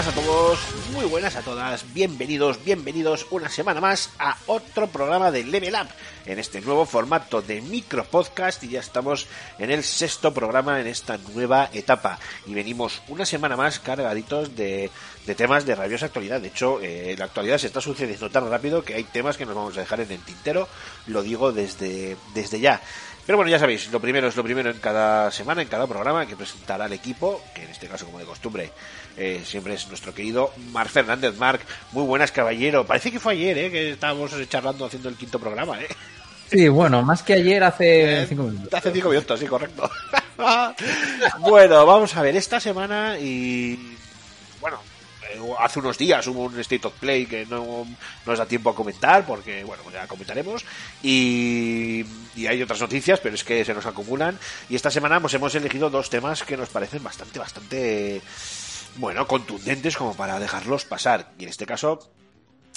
[0.00, 0.58] Buenas a todos,
[0.92, 5.88] muy buenas a todas, bienvenidos, bienvenidos una semana más a otro programa de Level Up
[6.24, 9.26] en este nuevo formato de micro podcast y ya estamos
[9.58, 14.90] en el sexto programa en esta nueva etapa y venimos una semana más cargaditos de,
[15.26, 16.40] de temas de rabiosa actualidad.
[16.40, 19.54] De hecho, eh, la actualidad se está sucediendo tan rápido que hay temas que nos
[19.54, 20.68] vamos a dejar en el tintero,
[21.08, 22.80] lo digo desde, desde ya.
[23.30, 26.26] Pero bueno, ya sabéis, lo primero es lo primero en cada semana, en cada programa,
[26.26, 28.72] que presentará al equipo, que en este caso, como de costumbre,
[29.16, 31.36] eh, siempre es nuestro querido Marc Fernández.
[31.38, 31.60] Marc,
[31.92, 32.84] muy buenas, caballero.
[32.84, 33.70] Parece que fue ayer, ¿eh?
[33.70, 35.86] Que estábamos charlando haciendo el quinto programa, ¿eh?
[36.50, 38.74] Sí, bueno, más que ayer hace cinco minutos.
[38.74, 39.88] Hace cinco minutos, sí, correcto.
[41.38, 43.96] bueno, vamos a ver, esta semana y...
[44.60, 44.89] Bueno, eh,
[45.58, 47.86] hace unos días hubo un State of Play que no
[48.26, 50.64] nos da tiempo a comentar porque, bueno, ya comentaremos.
[51.02, 52.04] Y,
[52.36, 54.38] y hay otras noticias, pero es que se nos acumulan.
[54.68, 58.22] Y esta semana pues, hemos elegido dos temas que nos parecen bastante, bastante,
[58.96, 61.32] bueno, contundentes como para dejarlos pasar.
[61.38, 62.10] Y en este caso,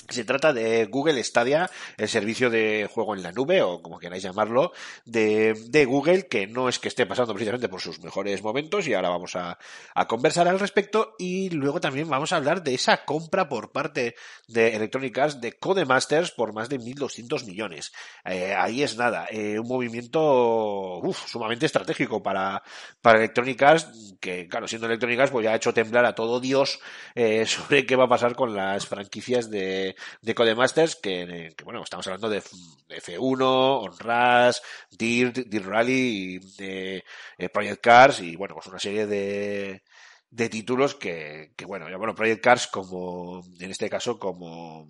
[0.10, 4.24] se trata de Google Stadia, el servicio de juego en la nube, o como queráis
[4.24, 4.72] llamarlo,
[5.06, 8.94] de, de Google, que no es que esté pasando precisamente por sus mejores momentos, y
[8.94, 9.58] ahora vamos a,
[9.94, 14.16] a, conversar al respecto, y luego también vamos a hablar de esa compra por parte
[14.48, 17.92] de Electronic Arts de Codemasters por más de 1.200 millones.
[18.26, 22.64] Eh, ahí es nada, eh, un movimiento sumamente estratégico para,
[23.02, 26.40] para Electronic Arts, que claro, siendo Electronic Arts, pues ya ha hecho temblar a todo
[26.40, 26.80] Dios
[27.16, 31.84] eh, sobre qué va a pasar con las franquicias de de Codemasters, que, que, bueno,
[31.84, 32.42] estamos hablando de,
[32.88, 34.62] de F1, Onras,
[34.92, 37.04] Dirt, Dirt Rally, y de
[37.38, 39.84] eh, Project Cars y bueno, pues una serie de,
[40.30, 44.88] de títulos que, que bueno, ya bueno, Project Cars como, en este caso como,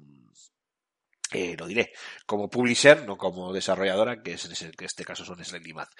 [1.34, 1.92] eh, lo diré,
[2.26, 5.92] como publisher, no como desarrolladora, que es en este caso son Slightly Math.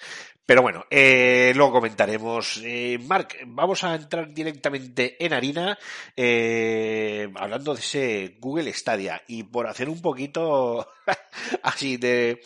[0.46, 2.60] Pero bueno, eh, luego comentaremos.
[2.62, 5.78] Eh, Mark, vamos a entrar directamente en harina,
[6.16, 9.22] eh, hablando de ese Google Stadia.
[9.26, 10.86] Y por hacer un poquito
[11.62, 12.42] así de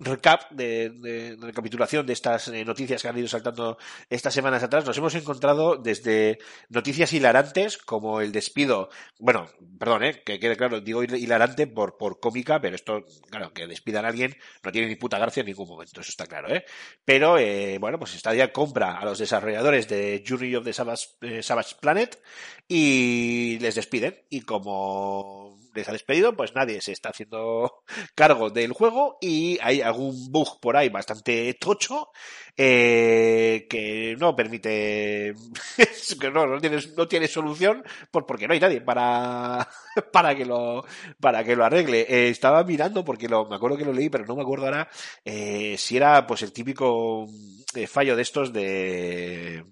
[0.00, 3.78] recap, de, recapitulación de estas noticias que han ido saltando
[4.08, 6.38] estas semanas atrás, nos hemos encontrado desde
[6.68, 8.88] noticias hilarantes, como el despido,
[9.18, 9.48] bueno,
[9.78, 12.18] perdón, que quede claro, digo hilarante por, por
[12.60, 16.00] pero esto, claro, que despidan a alguien no tiene ni puta gracia en ningún momento,
[16.00, 16.64] eso está claro, ¿eh?
[17.04, 21.42] Pero, eh, bueno, pues Stadia compra a los desarrolladores de Journey of the Savage, eh,
[21.42, 22.22] Savage Planet
[22.68, 24.18] y les despiden.
[24.30, 27.82] Y como les ha despedido, pues nadie se está haciendo
[28.14, 32.10] cargo del juego y hay algún bug por ahí bastante tocho
[32.56, 35.34] eh, que no permite
[36.20, 39.68] que no, no, tiene, no tiene solución pues porque no hay nadie para
[40.12, 40.84] para que lo
[41.20, 42.02] para que lo arregle.
[42.02, 44.88] Eh, estaba mirando porque lo, me acuerdo que lo leí pero no me acuerdo ahora
[45.24, 47.26] eh, si era pues el típico
[47.74, 49.64] eh, fallo de estos de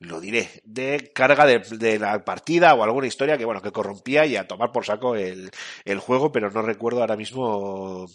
[0.00, 4.36] lo diré, de carga de, la partida o alguna historia que, bueno, que corrompía y
[4.36, 5.50] a tomar por saco el,
[5.84, 8.06] el juego, pero no recuerdo ahora mismo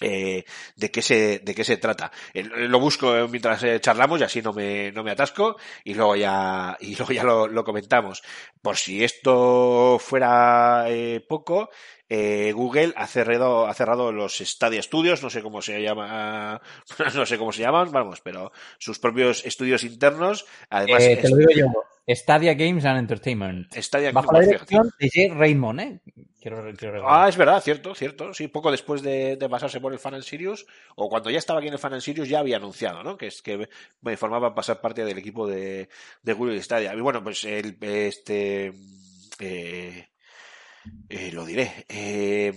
[0.00, 0.44] eh,
[0.76, 4.42] de qué se de qué se trata eh, lo busco mientras eh, charlamos y así
[4.42, 8.22] no me no me atasco y luego ya y luego ya lo, lo comentamos
[8.62, 11.70] por si esto fuera eh, poco
[12.12, 16.60] eh, Google ha cerrado, ha cerrado los Stadia Studios, no sé cómo se llama,
[17.14, 20.44] no sé cómo se llaman, vamos, pero sus propios estudios internos.
[20.70, 21.66] Además, te lo digo yo,
[22.14, 23.72] Stadia Games and Entertainment.
[23.74, 26.00] Stadia Bajo la dirección de Jay Raymond, ¿eh?
[26.40, 28.32] Quiero, quiero ah, es verdad, cierto, cierto.
[28.32, 30.66] Sí, poco después de, de, pasarse por el Fan and Sirius,
[30.96, 33.18] o cuando ya estaba aquí en el Fan and Sirius, ya había anunciado, ¿no?
[33.18, 33.68] Que es que
[34.00, 35.90] me formaba pasar parte del equipo de,
[36.22, 36.94] de Google Stadia.
[36.94, 38.72] Y bueno, pues el, este,
[39.38, 40.08] eh,
[41.08, 41.84] eh, lo diré.
[41.88, 42.54] Eh,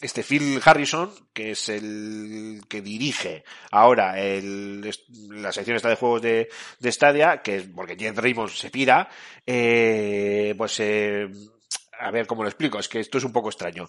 [0.00, 4.82] este Phil Harrison, que es el que dirige ahora el,
[5.30, 6.48] la sección esta de juegos de,
[6.78, 9.08] de Stadia, que es porque Jen Raymond se pira,
[9.46, 11.28] eh, pues eh,
[11.98, 13.88] a ver cómo lo explico, es que esto es un poco extraño.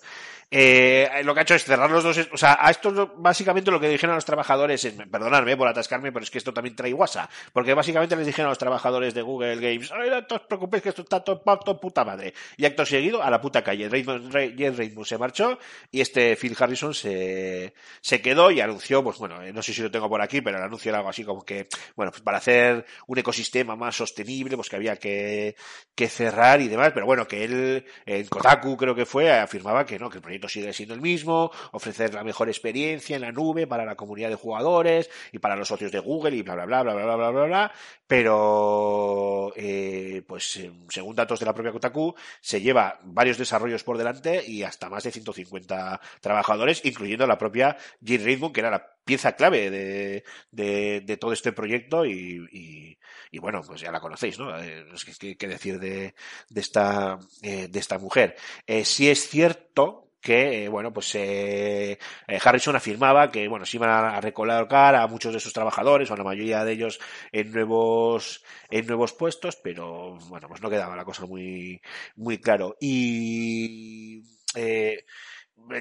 [0.50, 3.80] Eh, lo que ha hecho es cerrar los dos, o sea, a esto básicamente lo
[3.80, 6.94] que dijeron a los trabajadores, es, perdonadme por atascarme, pero es que esto también trae
[6.94, 10.83] guasa, porque básicamente les dijeron a los trabajadores de Google Games, "Ay, no os preocupéis
[10.83, 12.33] que esto está todo, todo puta madre.
[12.57, 13.89] Y acto seguido, a la puta calle.
[13.89, 15.60] Raymond, Ray, Jen Raymond se marchó
[15.92, 19.81] y este Phil Harrison se, se quedó y anunció, pues bueno, eh, no sé si
[19.81, 22.38] lo tengo por aquí, pero el anuncio era algo así como que, bueno, pues para
[22.38, 25.56] hacer un ecosistema más sostenible, pues que había que,
[25.95, 29.99] que cerrar y demás, pero bueno, que él, en Kotaku creo que fue, afirmaba que
[29.99, 33.67] no, que el proyecto sigue siendo el mismo, ofrecer la mejor experiencia en la nube
[33.67, 36.83] para la comunidad de jugadores y para los socios de Google y bla bla bla
[36.83, 37.71] bla bla bla bla bla, bla
[38.07, 43.97] pero eh, pues eh, según datos de la propia Kotaku se lleva varios desarrollos por
[43.97, 48.96] delante y hasta más de 150 trabajadores, incluyendo la propia Jill Raymond, que era la
[49.07, 52.98] pieza clave de, de, de todo este proyecto y, y,
[53.31, 54.56] y bueno, pues ya la conocéis, ¿no?
[54.62, 54.86] Eh,
[55.19, 56.13] qué, qué decir de,
[56.50, 58.36] de esta, eh, de esta mujer.
[58.68, 61.98] Eh, sí es cierto que, eh, bueno, pues eh,
[62.44, 66.18] Harrison afirmaba que, bueno, se iban a recolocar a muchos de sus trabajadores, o a
[66.18, 67.00] la mayoría de ellos,
[67.31, 71.81] en nuevos, en nuevos puestos, pero, bueno, pues no quedaba la cosa muy,
[72.15, 72.75] muy claro.
[72.81, 74.24] Y,
[74.56, 75.06] eh,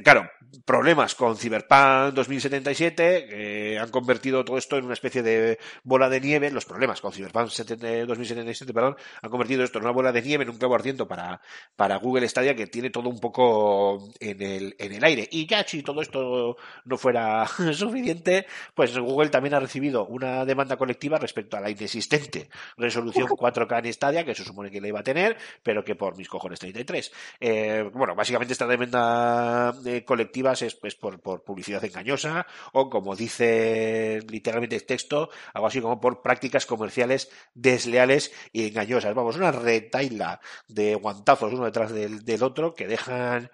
[0.02, 0.28] Claro,
[0.64, 6.20] problemas con Cyberpunk 2077 que han convertido todo esto en una especie de bola de
[6.20, 6.50] nieve.
[6.50, 10.44] Los problemas con Cyberpunk 70 2077, perdón, han convertido esto en una bola de nieve,
[10.44, 11.40] en un clavo ardiendo para,
[11.76, 15.28] para Google Stadia que tiene todo un poco en el, en el aire.
[15.30, 20.76] Y ya si todo esto no fuera suficiente, pues Google también ha recibido una demanda
[20.76, 25.00] colectiva respecto a la inexistente resolución 4K en Stadia, que se supone que la iba
[25.00, 27.12] a tener, pero que por mis cojones 33.
[27.40, 33.16] Eh, bueno, básicamente esta demanda eh, colectivas es pues por, por publicidad engañosa o como
[33.16, 39.14] dice literalmente el texto, algo así como por prácticas comerciales desleales y engañosas.
[39.14, 43.50] Vamos, una retaila de guantazos uno detrás del, del otro que dejan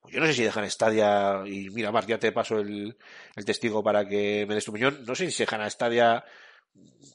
[0.00, 2.96] pues yo no sé si dejan Stadia y mira Marc ya te paso el,
[3.34, 6.24] el testigo para que me des tu opinión no sé si dejan a Stadia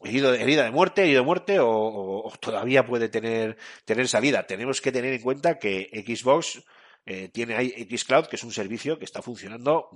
[0.04, 4.48] herida de muerte, herido de muerte o, o todavía puede tener, tener salida.
[4.48, 6.64] Tenemos que tener en cuenta que Xbox
[7.06, 9.90] eh, tiene ahí Xcloud, que es un servicio que está funcionando,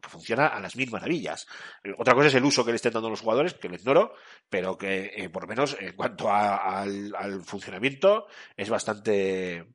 [0.00, 1.46] que funciona a las mil maravillas.
[1.82, 4.14] Eh, otra cosa es el uso que le estén dando los jugadores, que lo ignoro,
[4.48, 8.26] pero que eh, por lo menos en cuanto a, al, al, funcionamiento
[8.56, 9.66] es bastante,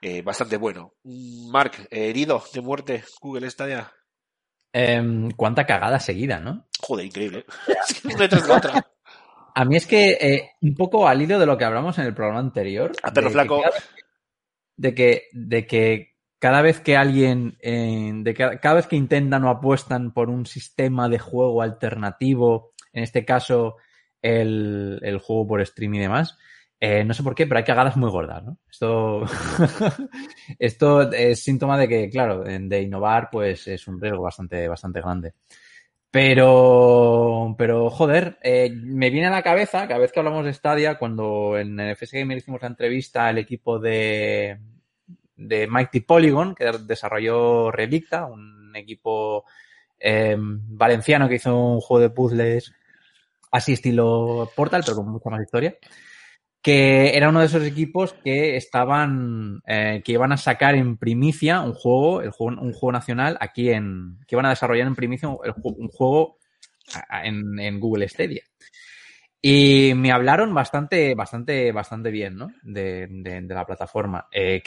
[0.00, 0.94] eh, bastante bueno.
[1.04, 3.92] Mark, herido de muerte, Google está ya.
[4.72, 6.66] Eh, cuánta cagada seguida, ¿no?
[6.80, 7.44] Joder, increíble.
[8.04, 8.86] Una tras la otra.
[9.54, 12.14] A mí es que eh, un poco al hilo de lo que hablamos en el
[12.14, 12.92] programa anterior.
[13.02, 13.62] A perro de flaco.
[13.62, 13.70] Que
[14.76, 16.09] de que, de que
[16.40, 20.46] cada vez que alguien, eh, de que cada vez que intentan o apuestan por un
[20.46, 23.76] sistema de juego alternativo, en este caso
[24.22, 26.38] el, el juego por stream y demás,
[26.80, 28.56] eh, no sé por qué, pero hay cagadas muy gordas, ¿no?
[28.70, 29.24] Esto,
[30.58, 35.34] esto es síntoma de que, claro, de innovar, pues es un riesgo bastante, bastante grande.
[36.10, 40.98] Pero, pero joder, eh, me viene a la cabeza, cada vez que hablamos de Stadia,
[40.98, 44.58] cuando en el FS Gamer hicimos la entrevista al equipo de,
[45.40, 49.44] de Mighty Polygon, que desarrolló Relicta, un equipo
[49.98, 52.72] eh, valenciano que hizo un juego de puzzles
[53.50, 55.76] así estilo Portal, pero con mucha más historia
[56.62, 61.60] que era uno de esos equipos que estaban, eh, que iban a sacar en primicia
[61.60, 65.30] un juego, el juego, un juego nacional aquí en, que iban a desarrollar en primicia
[65.42, 66.36] el, un juego
[67.22, 68.42] en, en, Google Stadia.
[69.42, 72.52] Y me hablaron bastante, bastante, bastante bien, ¿no?
[72.62, 74.28] De, de, de la plataforma.
[74.30, 74.62] Eh,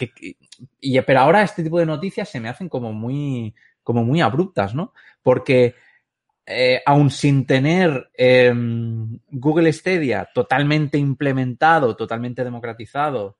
[1.05, 3.53] pero ahora este tipo de noticias se me hacen como muy,
[3.83, 4.93] como muy abruptas, ¿no?
[5.21, 5.75] Porque
[6.45, 8.51] eh, aún sin tener eh,
[9.29, 13.37] Google Stadia totalmente implementado, totalmente democratizado,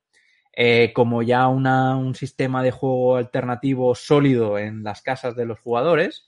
[0.56, 5.60] eh, como ya una, un sistema de juego alternativo sólido en las casas de los
[5.60, 6.28] jugadores,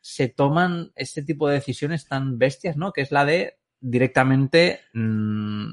[0.00, 2.92] se toman este tipo de decisiones tan bestias, ¿no?
[2.92, 5.72] Que es la de directamente mmm,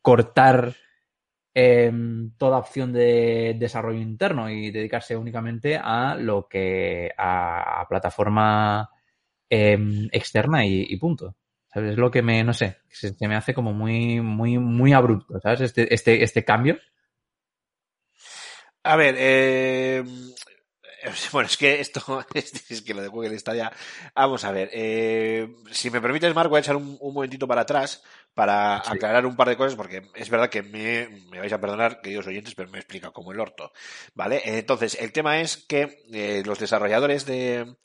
[0.00, 0.74] cortar
[1.52, 1.92] eh,
[2.38, 8.88] toda opción de desarrollo interno y dedicarse únicamente a lo que a, plataforma
[9.48, 9.78] eh,
[10.12, 11.36] externa y, punto.
[11.72, 11.92] ¿Sabes?
[11.92, 15.38] Es lo que me, no sé, se, se, me hace como muy, muy, muy abrupto,
[15.40, 15.60] ¿sabes?
[15.60, 16.78] Este, este, este cambio.
[18.82, 20.02] A ver, eh,
[21.32, 23.72] bueno, es que esto, es que lo de Google está ya.
[24.14, 27.62] Vamos a ver, eh, si me permites, Mark, voy a echar un, un momentito para
[27.62, 28.02] atrás
[28.34, 28.92] para sí.
[28.92, 32.26] aclarar un par de cosas, porque es verdad que me, me, vais a perdonar, queridos
[32.26, 33.72] oyentes, pero me he explicado como el orto,
[34.14, 34.40] ¿vale?
[34.44, 37.76] Entonces, el tema es que eh, los desarrolladores de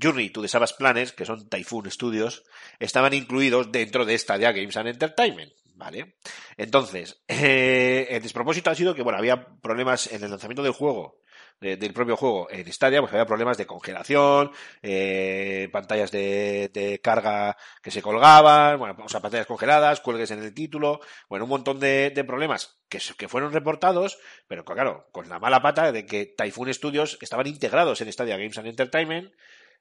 [0.00, 2.44] Journey to the Savage Planners, que son Typhoon Studios,
[2.78, 6.16] estaban incluidos dentro de Stadia Games and Entertainment, ¿vale?
[6.56, 11.21] Entonces, eh, el despropósito ha sido que, bueno, había problemas en el lanzamiento del juego,
[11.62, 14.50] de- del propio juego en Stadia, pues había problemas de congelación,
[14.82, 20.42] eh, pantallas de, de carga que se colgaban, bueno, o sea, pantallas congeladas, cuelgues en
[20.42, 25.28] el título, bueno, un montón de, de problemas que, que fueron reportados, pero claro, con
[25.30, 29.32] la mala pata de que Typhoon Studios estaban integrados en Stadia Games and Entertainment,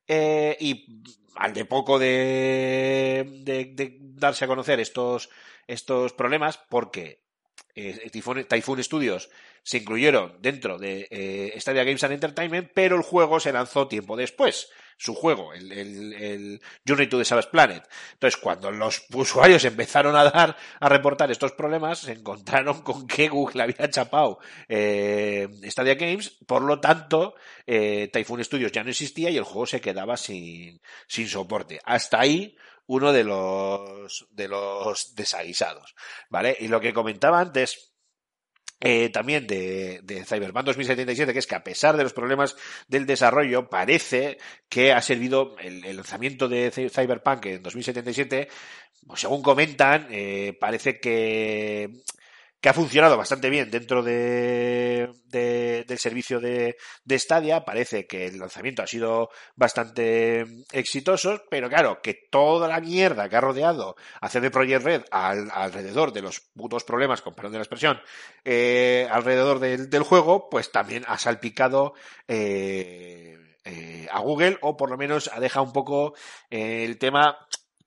[0.07, 1.03] eh, y
[1.35, 5.29] al de poco de, de- de darse a conocer estos,
[5.67, 7.23] estos problemas, porque
[7.75, 8.09] eh,
[8.47, 9.29] Typhoon, Studios
[9.63, 14.15] se incluyeron dentro de eh, Stadia Games and Entertainment, pero el juego se lanzó tiempo
[14.15, 14.69] después.
[14.97, 17.83] Su juego, el, el, el Journey to the Savage Planet.
[18.13, 23.27] Entonces, cuando los usuarios empezaron a dar, a reportar estos problemas, se encontraron con que
[23.27, 27.33] Google había chapado eh, Stadia Games, por lo tanto,
[27.65, 31.79] eh, Typhoon Studios ya no existía y el juego se quedaba sin, sin soporte.
[31.83, 32.55] Hasta ahí,
[32.88, 35.95] uno de los, de los desaguisados,
[36.29, 36.55] ¿vale?
[36.59, 37.93] Y lo que comentaba antes,
[38.79, 42.55] eh, también de, de Cyberpunk 2077, que es que a pesar de los problemas
[42.88, 48.47] del desarrollo, parece que ha servido el, lanzamiento de Cy- Cyberpunk en 2077,
[49.05, 51.89] pues según comentan, eh, parece que,
[52.61, 57.65] que ha funcionado bastante bien dentro de, de- del servicio de, de Stadia.
[57.65, 63.35] Parece que el lanzamiento ha sido bastante exitoso, pero claro, que toda la mierda que
[63.35, 67.57] ha rodeado a CD Projekt Red al- alrededor de los putos problemas, con perdón de
[67.57, 67.99] la expresión,
[68.45, 71.93] eh, alrededor del, del juego, pues también ha salpicado
[72.27, 76.13] eh, eh, a Google, o por lo menos ha dejado un poco
[76.49, 77.37] eh, el tema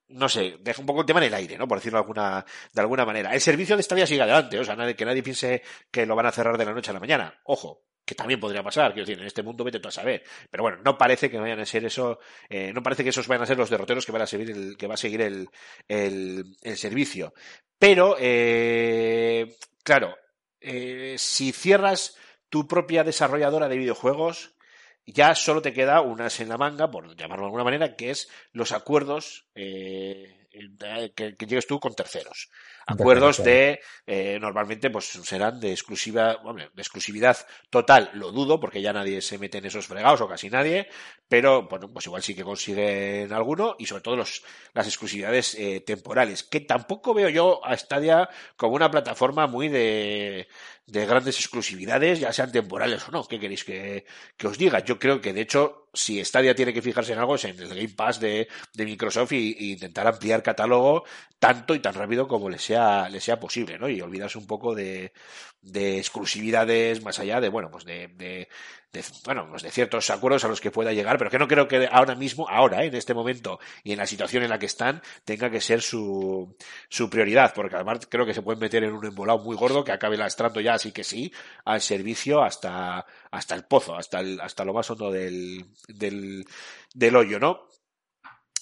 [0.09, 1.67] no sé, deja un poco el tema en el aire, ¿no?
[1.67, 3.35] Por decirlo de alguna, de alguna manera.
[3.35, 6.33] El servicio de Stadia sigue adelante, o sea, que nadie piense que lo van a
[6.33, 7.41] cerrar de la noche a la mañana.
[7.45, 10.23] Ojo, que también podría pasar, quiero decir, en este mundo vete tú a saber.
[10.51, 12.19] Pero bueno, no parece que vayan a ser eso,
[12.49, 14.77] eh, no parece que esos vayan a ser los derroteros que van a seguir el,
[14.77, 15.49] que va a seguir el,
[15.89, 17.33] el, el servicio.
[17.79, 20.17] Pero, eh, claro,
[20.61, 22.17] eh, si cierras
[22.51, 24.54] tu propia desarrolladora de videojuegos,
[25.07, 28.29] ya solo te queda unas en la manga, por llamarlo de alguna manera, que es
[28.53, 32.49] los acuerdos eh, eh, que, que llegues tú con terceros.
[32.87, 37.37] Acuerdos de, eh, normalmente, pues serán de exclusiva, hombre, de exclusividad
[37.71, 40.89] total, lo dudo, porque ya nadie se mete en esos fregados, o casi nadie,
[41.27, 44.45] pero, bueno, pues igual sí que consiguen alguno, y sobre todo los,
[44.75, 50.47] las exclusividades eh, temporales, que tampoco veo yo a Stadia como una plataforma muy de,
[50.87, 53.25] de grandes exclusividades, ya sean temporales o no.
[53.25, 54.05] ¿Qué queréis que,
[54.37, 54.81] que os diga?
[54.81, 57.69] Yo creo que, de hecho, si Stadia tiene que fijarse en algo es en el
[57.69, 61.05] Game Pass de, de Microsoft y, intentar ampliar catálogo
[61.39, 63.89] tanto y tan rápido como le sea, le sea posible, ¿no?
[63.89, 65.13] Y olvidarse un poco de,
[65.61, 68.49] de exclusividades más allá de, bueno, pues de, de,
[68.93, 71.69] de, bueno, pues de ciertos acuerdos a los que pueda llegar, pero que no creo
[71.69, 72.87] que ahora mismo, ahora, ¿eh?
[72.87, 76.57] en este momento y en la situación en la que están, tenga que ser su,
[76.89, 79.93] su prioridad, porque además creo que se pueden meter en un embolado muy gordo que
[79.93, 81.33] acabe lastrando ya, así que sí,
[81.65, 86.45] al servicio hasta, hasta el pozo, hasta el, hasta lo más hondo del, del,
[86.93, 87.69] del hoyo, ¿no?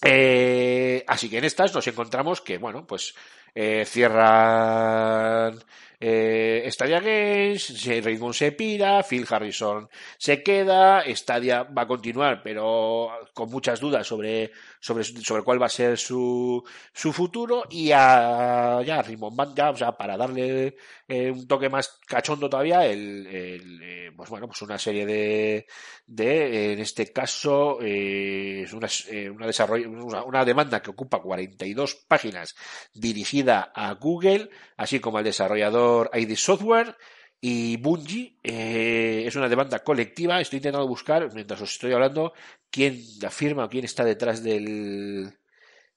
[0.04, 3.14] Eh, así que en estas nos encontramos que, bueno, pues
[3.54, 5.58] eh, cierran
[6.04, 13.08] eh, Stadia Games, Raymond se pira, Phil Harrison se queda, Stadia va a continuar, pero
[13.32, 16.60] con muchas dudas sobre, sobre, sobre cuál va a ser su,
[16.92, 20.74] su futuro, y a, ya Raymond Band, ya, o sea, para darle
[21.06, 25.66] eh, un toque más cachondo todavía, el, eh, pues bueno, pues una serie de,
[26.04, 28.88] de en este caso, una,
[29.30, 32.56] una, una, una demanda que ocupa 42 páginas
[32.92, 36.96] dirigida a Google, así como al desarrollador ID Software
[37.44, 38.38] y Bungie.
[38.42, 40.40] Eh, es una demanda colectiva.
[40.40, 42.32] Estoy intentando buscar, mientras os estoy hablando,
[42.70, 45.34] quién la firma o quién está detrás del,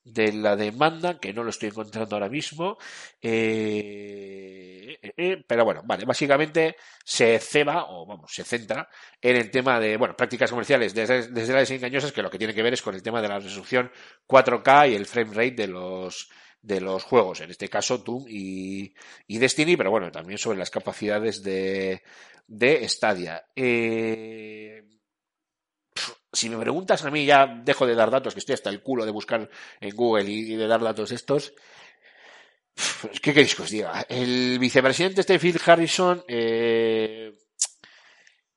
[0.03, 2.77] de la demanda, que no lo estoy encontrando ahora mismo.
[3.21, 8.89] Eh, eh, pero bueno, vale, básicamente se ceba, o vamos, se centra
[9.21, 12.55] en el tema de, bueno, prácticas comerciales desde, desde las engañosas, que lo que tiene
[12.55, 13.91] que ver es con el tema de la resolución
[14.27, 16.27] 4K y el frame rate de los
[16.65, 18.93] de los juegos, en este caso Doom y,
[19.27, 22.01] Destiny, pero bueno, también sobre las capacidades de,
[22.47, 23.45] de Stadia.
[23.55, 24.83] Eh,
[26.33, 29.05] si me preguntas a mí, ya dejo de dar datos, que estoy hasta el culo
[29.05, 29.47] de buscar
[29.79, 31.53] en Google y, de dar datos estos.
[33.21, 34.05] ¿Qué queréis que os diga?
[34.09, 37.31] El vicepresidente este Phil Harrison, eh,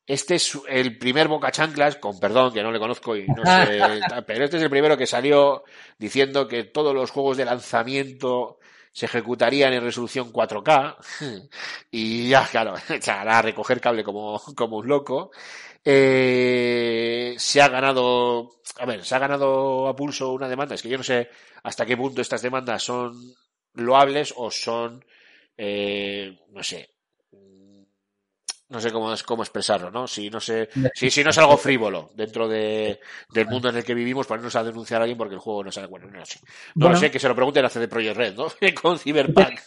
[0.09, 3.79] este es el primer Boca Chanclas, con perdón que no le conozco y no sé,
[4.27, 5.65] pero este es el primero que salió
[5.99, 8.59] diciendo que todos los juegos de lanzamiento
[8.91, 10.97] se ejecutarían en resolución 4K
[11.91, 12.75] y ya, claro,
[13.07, 15.31] a recoger cable como, como un loco.
[15.85, 20.89] Eh, se ha ganado, a ver, se ha ganado a pulso una demanda, es que
[20.89, 21.29] yo no sé
[21.63, 23.15] hasta qué punto estas demandas son
[23.75, 25.05] loables o son,
[25.57, 26.89] eh, no sé,
[28.71, 30.07] no sé cómo, es- cómo expresarlo, ¿no?
[30.07, 33.01] Si no sé, si, si no es algo frívolo dentro de,
[33.33, 35.73] del mundo en el que vivimos, ponernos a denunciar a alguien porque el juego no
[35.73, 36.41] sale, bueno, no sé.
[36.75, 36.95] No Bueno.
[36.95, 38.47] lo sé, que se lo pregunten a CD Projekt Red, ¿no?
[38.83, 39.59] Con Cyberpunk.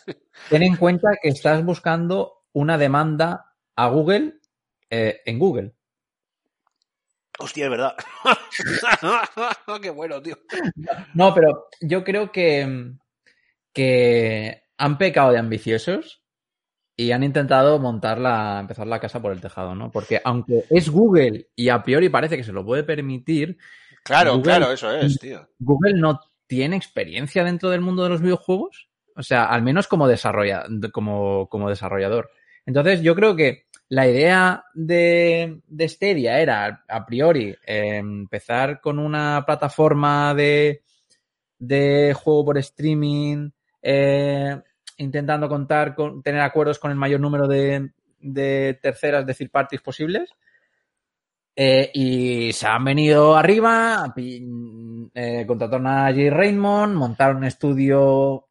[0.50, 4.36] Ten en cuenta que estás buscando una demanda a Google
[4.89, 5.74] eh, en Google.
[7.39, 7.96] Hostia, es verdad.
[9.81, 10.38] Qué bueno, tío.
[11.15, 12.91] No, pero yo creo que,
[13.74, 16.21] que han pecado de ambiciosos
[17.03, 19.91] y han intentado montar la, empezar la casa por el tejado, ¿no?
[19.91, 23.58] Porque aunque es Google y a priori parece que se lo puede permitir,
[24.03, 25.48] Claro, Google- claro, eso es, tío.
[25.60, 28.89] Google no tiene experiencia dentro del mundo de los videojuegos.
[29.15, 32.29] O sea, al menos como, desarrolla, como, como desarrollador.
[32.65, 39.00] Entonces, yo creo que la idea de, de Stadia era, a priori, eh, empezar con
[39.00, 40.81] una plataforma de,
[41.60, 43.50] de juego por streaming,
[43.81, 44.62] eh,
[45.01, 47.91] intentando contar con, tener acuerdos con el mayor número de,
[48.81, 50.29] terceras, de third parties posibles.
[51.55, 58.48] Eh, y se han venido arriba, eh, contrataron a Jay Raymond, montaron un estudio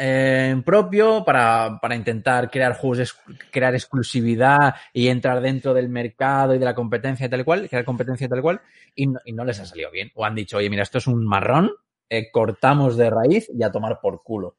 [0.00, 3.18] eh, propio para, para intentar crear juegos,
[3.50, 8.28] crear exclusividad y entrar dentro del mercado y de la competencia tal cual, crear competencia
[8.28, 8.60] tal cual,
[8.94, 10.12] y no, y no les ha salido bien.
[10.14, 11.72] O han dicho, oye, mira, esto es un marrón,
[12.08, 14.56] eh, cortamos de raíz y a tomar por culo.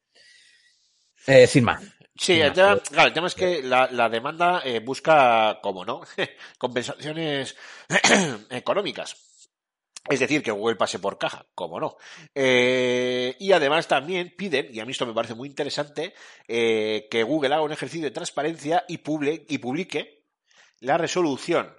[1.30, 1.82] Eh, sin más.
[2.16, 6.02] Sí, el tema, claro, el tema es que la, la demanda eh, busca, como no,
[6.58, 7.56] compensaciones
[8.50, 9.16] económicas.
[10.10, 11.98] Es decir, que Google pase por caja, como no.
[12.34, 16.14] Eh, y además también piden, y a mí esto me parece muy interesante,
[16.48, 20.26] eh, que Google haga un ejercicio de transparencia y, publi- y publique
[20.80, 21.76] la resolución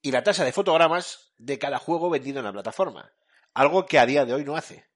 [0.00, 3.12] y la tasa de fotogramas de cada juego vendido en la plataforma.
[3.52, 4.86] Algo que a día de hoy no hace.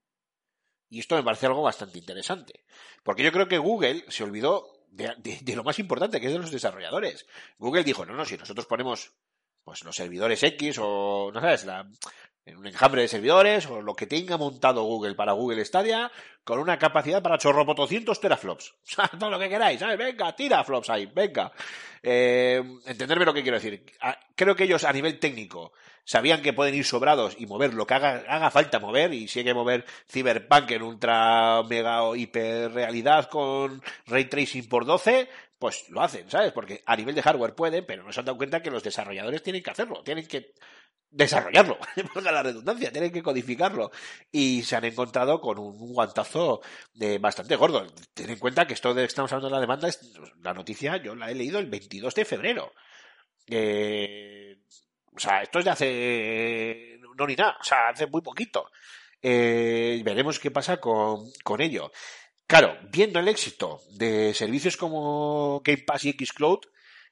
[0.90, 2.64] Y esto me parece algo bastante interesante.
[3.02, 5.14] Porque yo creo que Google se olvidó de,
[5.54, 7.26] lo más importante, que es de los desarrolladores.
[7.58, 9.12] Google dijo, no, no, si nosotros ponemos
[9.64, 11.86] pues los servidores X o, no sabes, la,
[12.56, 16.10] un enjambre de servidores o lo que tenga montado Google para Google Stadia
[16.44, 18.74] con una capacidad para chorropotoscientos teraflops.
[18.82, 19.98] O sea, todo lo que queráis, ¿sabes?
[19.98, 21.52] Venga, tira flops ahí, venga.
[22.02, 23.84] Eh, entenderme lo que quiero decir.
[24.34, 25.72] Creo que ellos a nivel técnico
[26.08, 29.40] sabían que pueden ir sobrados y mover lo que haga, haga falta mover, y si
[29.40, 35.28] hay que mover Cyberpunk en ultra mega o hiper realidad con ray tracing por 12,
[35.58, 36.52] pues lo hacen, ¿sabes?
[36.52, 39.42] Porque a nivel de hardware pueden, pero no se han dado cuenta que los desarrolladores
[39.42, 40.54] tienen que hacerlo, tienen que
[41.10, 41.78] desarrollarlo,
[42.14, 43.90] valga la redundancia, tienen que codificarlo.
[44.32, 46.62] Y se han encontrado con un guantazo
[46.94, 47.86] de bastante gordo.
[48.14, 50.00] Ten en cuenta que esto de que estamos hablando de la demanda, es,
[50.40, 52.72] la noticia yo la he leído el 22 de febrero.
[53.46, 54.47] Eh,
[55.18, 57.00] o sea, esto es de hace.
[57.16, 58.70] No ni nada, o sea, hace muy poquito.
[59.20, 61.90] Eh, veremos qué pasa con, con ello.
[62.46, 66.60] Claro, viendo el éxito de servicios como Game Pass y Xcloud,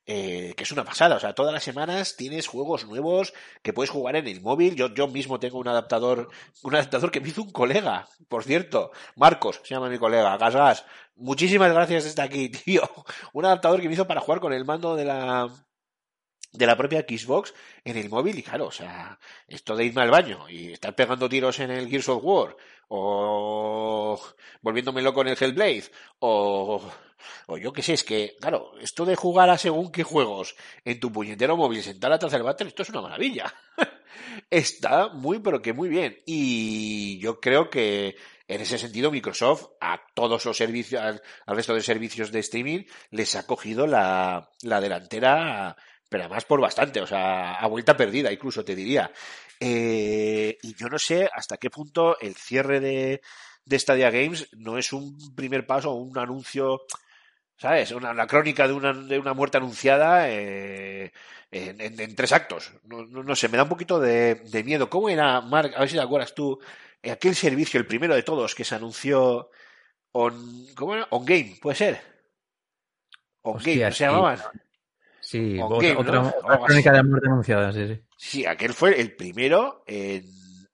[0.06, 3.90] eh, que es una pasada, o sea, todas las semanas tienes juegos nuevos que puedes
[3.90, 4.76] jugar en el móvil.
[4.76, 6.30] Yo, yo mismo tengo un adaptador,
[6.62, 10.54] un adaptador que me hizo un colega, por cierto, Marcos, se llama mi colega, Gas
[10.54, 10.84] Gas.
[11.16, 12.88] Muchísimas gracias desde aquí, tío.
[13.32, 15.50] Un adaptador que me hizo para jugar con el mando de la,
[16.52, 17.54] de la propia Xbox
[17.84, 21.28] en el móvil y claro, o sea, esto de irme al baño y estar pegando
[21.28, 22.56] tiros en el Gears of War
[22.88, 24.20] o
[24.62, 25.84] volviéndome loco en el Hellblade
[26.20, 26.80] o,
[27.46, 31.00] o yo qué sé, es que claro, esto de jugar a según qué juegos en
[31.00, 33.52] tu puñetero móvil sentar atrás del váter, esto es una maravilla.
[34.50, 38.16] Está muy pero que muy bien y yo creo que
[38.48, 43.34] en ese sentido Microsoft a todos los servicios, al, resto de servicios de streaming les
[43.34, 45.76] ha cogido la, la delantera
[46.08, 49.10] pero además por bastante, o sea, a vuelta perdida incluso te diría.
[49.60, 53.22] Eh, y yo no sé hasta qué punto el cierre de,
[53.64, 56.82] de Stadia Games no es un primer paso o un anuncio,
[57.56, 57.90] ¿sabes?
[57.92, 61.12] Una, la crónica de una, de una muerte anunciada eh,
[61.50, 62.72] en, en- en tres actos.
[62.84, 64.90] No, no- no sé, me da un poquito de, de miedo.
[64.90, 65.72] ¿Cómo era, Mark?
[65.76, 66.58] A ver si te acuerdas tú,
[67.10, 69.50] aquel servicio, el primero de todos, que se anunció
[70.12, 71.06] on, ¿cómo era?
[71.10, 72.00] On Game, ¿puede ser?
[73.42, 74.38] On Hostia, Game, ¿no se llamaban?
[75.28, 76.32] Sí, otra,
[76.64, 78.00] crónica de muerte anunciada, sí, sí.
[78.16, 80.24] Sí, aquel fue el primero en,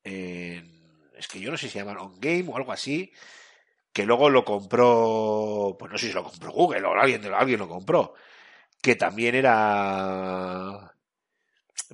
[0.05, 0.71] en-
[1.17, 3.11] Es que yo no sé si se llaman On Game o algo así.
[3.93, 5.77] Que luego lo compró.
[5.79, 8.15] Pues no sé si lo compró Google o alguien, alguien lo compró.
[8.83, 10.95] Que también era.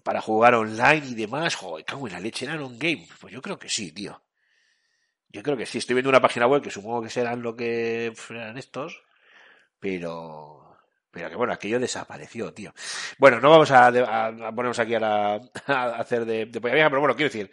[0.02, 1.54] Para jugar online y demás.
[1.54, 3.06] Joder, cago en la leche, eran On Game.
[3.20, 4.20] Pues yo creo que sí, tío.
[5.28, 5.78] Yo creo que sí.
[5.78, 9.02] Estoy viendo una página web que supongo que serán lo que eran estos.
[9.78, 10.67] Pero.
[11.10, 12.72] Pero que bueno, aquello desapareció, tío.
[13.18, 15.40] Bueno, no vamos a, a- ponernos aquí a, la-
[15.98, 17.50] hacer de, de polla vieja, pero bueno, quiero decir,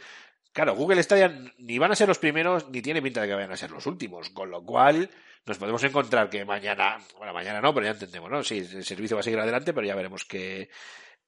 [0.54, 3.52] claro, Google Stadia ni van a ser los primeros ni tiene pinta de que vayan
[3.52, 5.10] a ser los últimos, con lo cual
[5.46, 8.44] nos podemos encontrar que mañana, bueno, mañana no, pero ya entendemos, ¿no?
[8.44, 10.70] Sí, el servicio va a seguir adelante, pero ya veremos qué,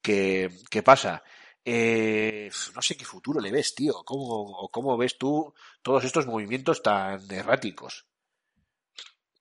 [0.01, 1.23] qué, qué pasa.
[1.65, 3.93] Eh, no sé qué futuro le ves, tío.
[4.05, 8.07] ¿Cómo, ¿Cómo ves tú todos estos movimientos tan erráticos?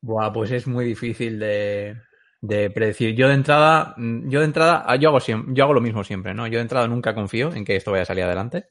[0.01, 1.97] Buah, pues es muy difícil de,
[2.41, 3.15] de predecir.
[3.15, 6.35] Yo de entrada, mm, yo de entrada, ah, yo hago, yo hago lo mismo siempre,
[6.35, 6.47] ¿no?
[6.47, 8.67] Yo de entrada nunca confío en que esto vaya a salir adelante.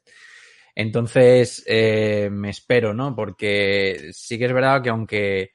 [0.75, 3.15] Entonces, eh, me espero, ¿no?
[3.15, 5.51] Porque sí que es verdad que aunque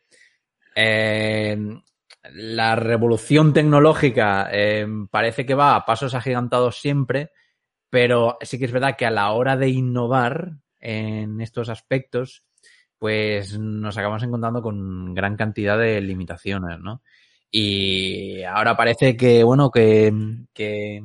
[0.75, 1.59] eh,
[2.33, 7.31] la revolución tecnológica eh, parece que va a pasos agigantados siempre,
[7.91, 12.45] pero sí que es verdad que a la hora de innovar en estos aspectos,
[12.99, 17.03] pues nos acabamos encontrando con gran cantidad de limitaciones, ¿no?
[17.51, 20.13] Y ahora parece que, bueno, que,
[20.55, 21.03] que,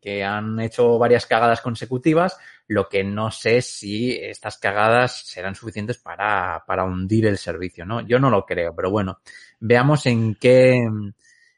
[0.00, 5.98] que han hecho varias cagadas consecutivas, lo que no sé si estas cagadas serán suficientes
[5.98, 8.00] para, para hundir el servicio, ¿no?
[8.00, 9.18] Yo no lo creo, pero bueno,
[9.60, 10.78] veamos en qué,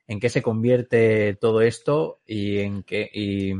[0.07, 3.53] en qué se convierte todo esto y en qué, y,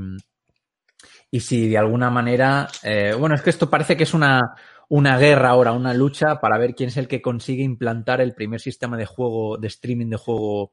[1.31, 4.55] y si de alguna manera, eh, bueno, es que esto parece que es una,
[4.95, 8.61] una guerra ahora, una lucha para ver quién es el que consigue implantar el primer
[8.61, 10.73] sistema de juego, de streaming de juego,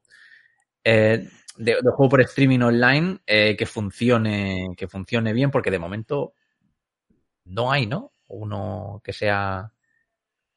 [0.84, 5.80] eh, de, de juego por streaming online eh, que funcione, que funcione bien, porque de
[5.80, 6.34] momento
[7.46, 8.12] no hay, ¿no?
[8.28, 9.72] Uno que sea,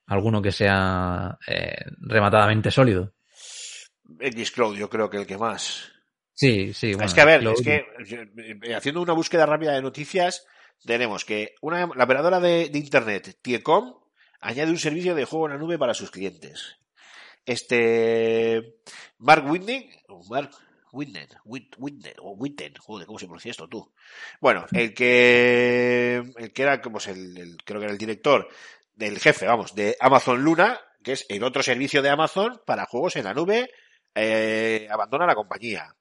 [0.05, 3.15] alguno que sea eh, rematadamente sólido.
[4.19, 5.91] Xcloud, yo creo que el que más.
[6.35, 6.91] Sí, sí.
[6.91, 10.45] es bueno, que, a ver, es que haciendo una búsqueda rápida de noticias,
[10.83, 13.95] tenemos que una, la operadora de, de Internet, Tiecom,
[14.41, 16.77] añade un servicio de juego en la nube para sus clientes.
[17.45, 18.75] Este.
[19.17, 19.89] Mark Whitney,
[20.29, 20.51] Mark
[20.91, 23.93] Whitney, Whit- Whitney, o Whitten, joder, ¿cómo se pronuncia esto tú?
[24.39, 28.47] Bueno, el que, el que era, como el, el- creo que era el director
[28.93, 33.15] del jefe, vamos, de Amazon Luna, que es el otro servicio de Amazon para juegos
[33.17, 33.69] en la nube,
[34.15, 35.93] eh, abandona la compañía.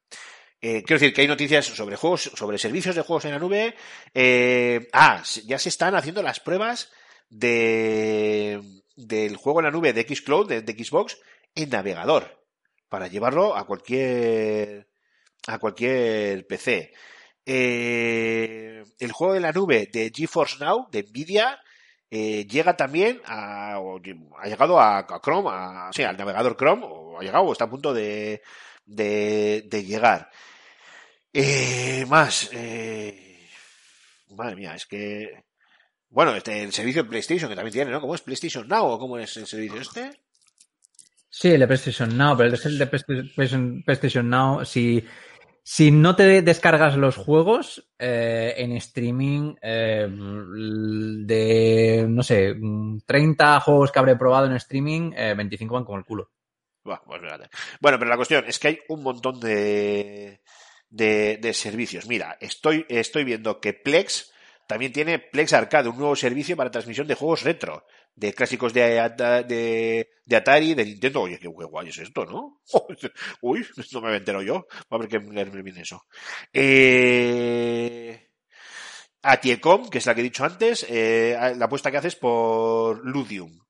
[0.67, 3.75] Eh, quiero decir que hay noticias sobre juegos, sobre servicios de juegos en la nube.
[4.15, 6.91] Eh, ah, ya se están haciendo las pruebas
[7.29, 8.63] de
[8.97, 11.19] del juego en la nube de Xcloud, de, de Xbox,
[11.55, 12.47] en navegador,
[12.89, 14.89] para llevarlo a cualquier
[15.47, 16.95] a cualquier PC.
[17.45, 21.61] Eh, el juego de la nube de GeForce Now, de Nvidia,
[22.11, 24.01] eh, llega también a, o
[24.39, 27.65] ha llegado a, a Chrome, a, sí, al navegador Chrome, o ha llegado, o está
[27.65, 28.41] a punto de,
[28.87, 30.31] de, de llegar.
[31.37, 33.49] Eh, más, eh,
[34.31, 35.43] madre mía, es que,
[36.09, 38.01] bueno, este, el servicio de PlayStation que también tiene, ¿no?
[38.01, 40.13] ¿Cómo es PlayStation Now o cómo es el servicio este?
[41.29, 45.05] Sí, el de PlayStation Now, pero el de PlayStation, PlayStation Now, si,
[45.65, 52.55] si no te descargas los juegos eh, en streaming eh, de, no sé,
[53.05, 56.31] 30 juegos que habré probado en streaming, eh, 25 van como el culo.
[56.81, 57.01] Pues.
[57.81, 60.41] Bueno, pero la cuestión es que hay un montón de,
[60.95, 62.07] de, de servicios.
[62.07, 64.33] Mira, estoy, estoy viendo que Plex
[64.67, 69.13] también tiene Plex Arcade, un nuevo servicio para transmisión de juegos retro, de clásicos de,
[69.47, 71.23] de, de Atari, de Nintendo.
[71.23, 72.61] Oye, qué, qué guay es esto, ¿no?
[73.43, 74.67] Uy, no me entero yo.
[74.83, 76.05] Va a haber que leerme bien eso.
[76.53, 78.31] Eh,
[79.23, 83.05] a Tiecom, que es la que he dicho antes, eh, la apuesta que haces por
[83.05, 83.65] Ludium.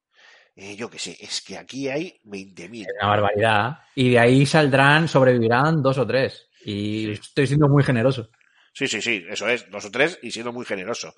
[0.56, 2.86] Eh, yo qué sé, es que aquí hay 20.000.
[3.00, 3.78] Una barbaridad.
[3.96, 6.48] Y de ahí saldrán, sobrevivirán dos o tres.
[6.64, 8.30] Y estoy siendo muy generoso.
[8.74, 11.14] Sí, sí, sí, eso es, dos o tres y siendo muy generoso.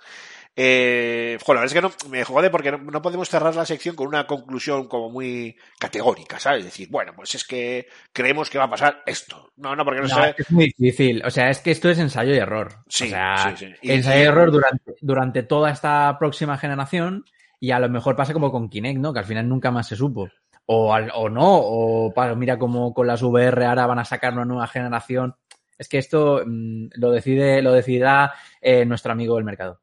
[0.55, 3.97] Eh, la verdad es que no, me jode porque no, no podemos cerrar la sección
[3.97, 6.65] con una conclusión como muy categórica, ¿sabes?
[6.65, 9.53] Decir, bueno, pues es que creemos que va a pasar esto.
[9.57, 11.23] No, no, porque no, No, es muy difícil.
[11.25, 12.81] O sea, es que esto es ensayo y error.
[12.89, 13.75] Sí, o sea, sí, sí.
[13.81, 17.25] Y- ensayo y error durante, durante toda esta próxima generación
[17.59, 19.15] y a lo mejor pasa como con Kinect, ¿no?
[19.15, 20.29] Que al final nunca más se supo.
[20.67, 24.33] O, al- o no, o pa- mira como con las VR ahora van a sacar
[24.33, 25.37] una nueva generación.
[25.79, 29.81] Es que esto mm, lo decide, lo decidirá eh, nuestro amigo del mercado.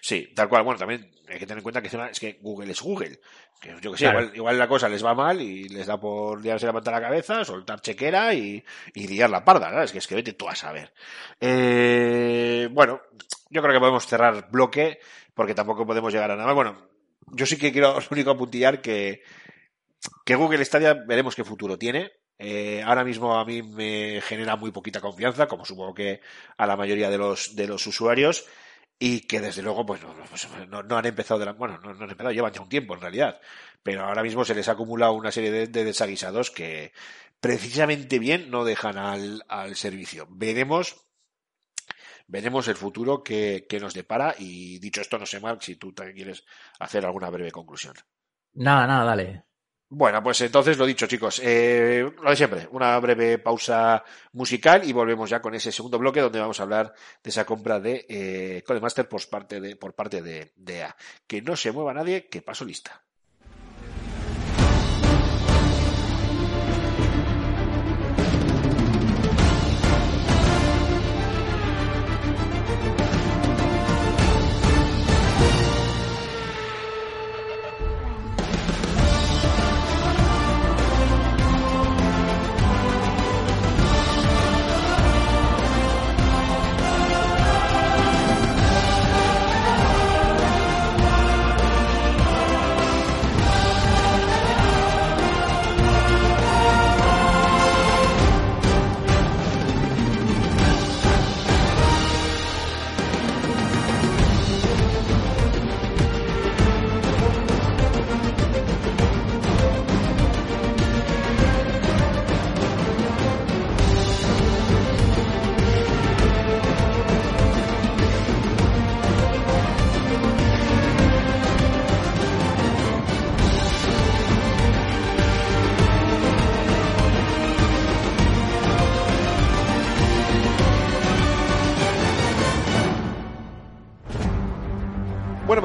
[0.00, 0.62] Sí, tal cual.
[0.64, 3.18] Bueno, también hay que tener en cuenta que es que Google es Google.
[3.60, 4.20] Que yo que sé, Claro.
[4.20, 6.94] igual, igual la cosa les va mal y les da por liarse la pata a
[6.94, 8.62] la cabeza, soltar chequera y,
[8.94, 9.92] y liar la parda, ¿sabes?
[9.92, 10.92] Que es que vete tú a saber.
[11.40, 13.00] Eh, bueno,
[13.50, 14.98] yo creo que podemos cerrar bloque
[15.34, 16.52] porque tampoco podemos llegar a nada.
[16.52, 16.76] Bueno,
[17.32, 19.22] yo sí que quiero lo único apuntillar que,
[20.24, 22.12] que Google Stadia veremos qué futuro tiene.
[22.38, 26.20] Eh, ahora mismo a mí me genera muy poquita confianza, como supongo que
[26.56, 28.46] a la mayoría de los, de los usuarios
[28.98, 32.04] y que desde luego pues no, pues, no, no han empezado de bueno no, no
[32.04, 33.40] han empezado llevan ya un tiempo en realidad
[33.82, 36.92] pero ahora mismo se les ha acumulado una serie de, de desaguisados que
[37.40, 41.02] precisamente bien no dejan al, al servicio veremos
[42.32, 44.34] veremos el futuro que, que nos depara.
[44.38, 46.44] Y dicho esto, no sé, Mark, si tú también quieres
[46.78, 47.94] hacer alguna breve conclusión.
[48.54, 49.44] Nada, nada, dale.
[49.94, 51.38] Bueno, pues entonces lo dicho, chicos.
[51.44, 54.02] Eh, lo de siempre, una breve pausa
[54.32, 57.78] musical y volvemos ya con ese segundo bloque donde vamos a hablar de esa compra
[57.78, 60.96] de eh, Codemaster por parte de, por parte de, de EA.
[61.26, 63.04] Que no se mueva nadie, que paso lista.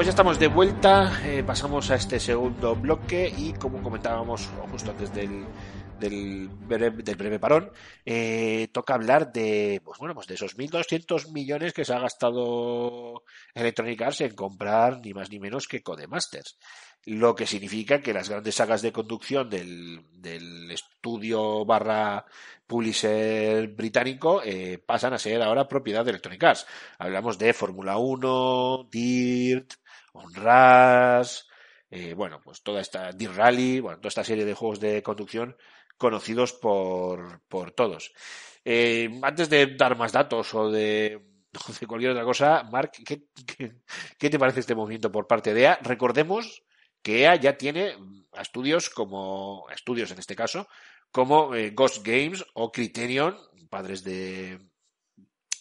[0.07, 5.13] Ya estamos de vuelta, eh, pasamos a este segundo bloque y como comentábamos justo antes
[5.13, 5.45] del,
[5.99, 7.73] del, breve, parón,
[8.05, 13.23] eh, toca hablar de, pues bueno, pues de esos 1.200 millones que se ha gastado
[13.53, 16.57] Electronic Arts en comprar ni más ni menos que Codemasters.
[17.03, 22.25] Lo que significa que las grandes sagas de conducción del, del estudio barra
[22.65, 26.65] publisher británico eh, pasan a ser ahora propiedad de Electronic Arts.
[26.97, 29.73] Hablamos de Fórmula 1, Dirt,
[30.17, 31.47] Honras,
[31.89, 35.55] eh, bueno, pues toda esta Dirt Rally, bueno, toda esta serie de juegos de conducción
[35.97, 38.13] conocidos por, por todos.
[38.63, 41.21] Eh, antes de dar más datos o de,
[41.79, 43.75] de cualquier otra cosa, Mark, ¿qué, qué,
[44.17, 45.79] qué te parece este movimiento por parte de EA?
[45.81, 46.63] Recordemos
[47.01, 47.95] que EA ya tiene
[48.33, 50.67] a estudios como, estudios en este caso,
[51.11, 53.37] como eh, Ghost Games o Criterion,
[53.69, 54.59] padres de,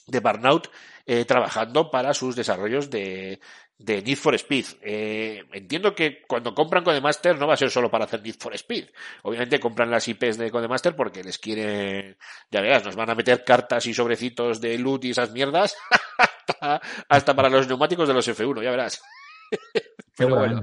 [0.07, 0.71] de Burnout,
[1.07, 3.41] eh, trabajando para sus desarrollos de,
[3.79, 4.65] de Need for Speed.
[4.83, 8.55] Eh, entiendo que cuando compran Codemaster no va a ser solo para hacer Need for
[8.55, 8.87] Speed.
[9.23, 12.17] Obviamente compran las IPs de Codemaster porque les quieren,
[12.51, 15.77] ya verás, nos van a meter cartas y sobrecitos de loot y esas mierdas
[16.19, 19.03] hasta, hasta para los neumáticos de los F1, ya verás.
[20.17, 20.61] Pero bueno.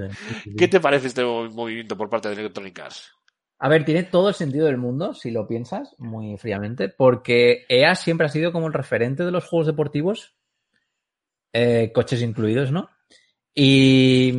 [0.58, 3.12] ¿qué te parece este movimiento por parte de Electronic Arts?
[3.60, 7.94] A ver, tiene todo el sentido del mundo, si lo piensas muy fríamente, porque EA
[7.94, 10.34] siempre ha sido como el referente de los juegos deportivos,
[11.52, 12.90] eh, coches incluidos, ¿no?
[13.54, 14.38] Y,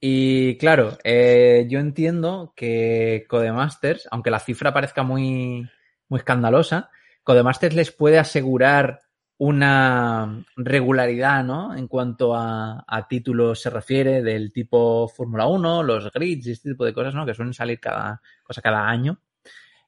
[0.00, 5.68] y claro, eh, yo entiendo que Codemasters, aunque la cifra parezca muy,
[6.08, 6.90] muy escandalosa,
[7.22, 9.00] Codemasters les puede asegurar
[9.40, 11.74] una regularidad, ¿no?
[11.74, 16.84] En cuanto a, títulos se refiere, del tipo Fórmula 1, los grids y este tipo
[16.84, 17.24] de cosas, ¿no?
[17.24, 19.18] Que suelen salir cada cosa cada año.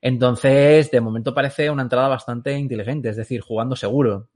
[0.00, 4.30] Entonces, de momento parece una entrada bastante inteligente, es decir, jugando seguro.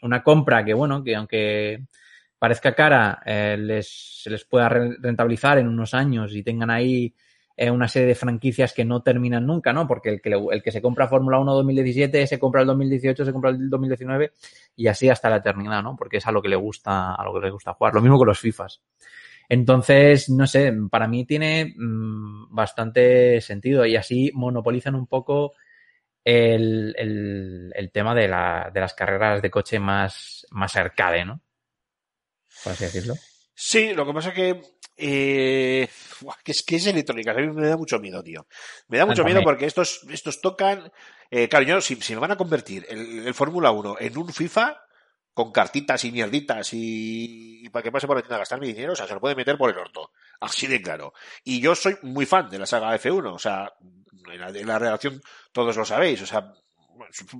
[0.00, 1.86] Una compra que, bueno, que aunque
[2.42, 7.14] parezca cara, eh, les, se les pueda re- rentabilizar en unos años y tengan ahí
[7.56, 9.86] eh, una serie de franquicias que no terminan nunca, ¿no?
[9.86, 13.24] Porque el que, le- el que se compra Fórmula 1 2017, se compra el 2018,
[13.24, 14.32] se compra el 2019
[14.74, 15.94] y así hasta la eternidad, ¿no?
[15.96, 17.94] Porque es a lo que le gusta, a lo que le gusta jugar.
[17.94, 18.82] Lo mismo con los FIFAs.
[19.48, 25.52] Entonces, no sé, para mí tiene mm, bastante sentido y así monopolizan un poco
[26.24, 31.40] el, el, el tema de, la, de las carreras de coche más, más arcade, ¿no?
[32.62, 33.14] Por así decirlo.
[33.54, 34.60] Sí, lo que pasa que
[34.96, 35.88] eh,
[36.44, 38.46] que es que es electrónica, a mí me da mucho miedo, tío.
[38.88, 40.92] Me da mucho miedo porque estos, estos tocan,
[41.30, 44.32] eh, claro, yo, si, si me van a convertir el, el Fórmula 1 en un
[44.32, 44.80] FIFA,
[45.34, 48.68] con cartitas y mierditas y, y para que pase por la tienda a gastar mi
[48.68, 50.10] dinero, o sea, se lo puede meter por el orto.
[50.40, 51.14] Así de claro.
[51.42, 53.72] Y yo soy muy fan de la saga F1, o sea,
[54.30, 55.22] en la, en la redacción
[55.52, 56.52] todos lo sabéis, o sea,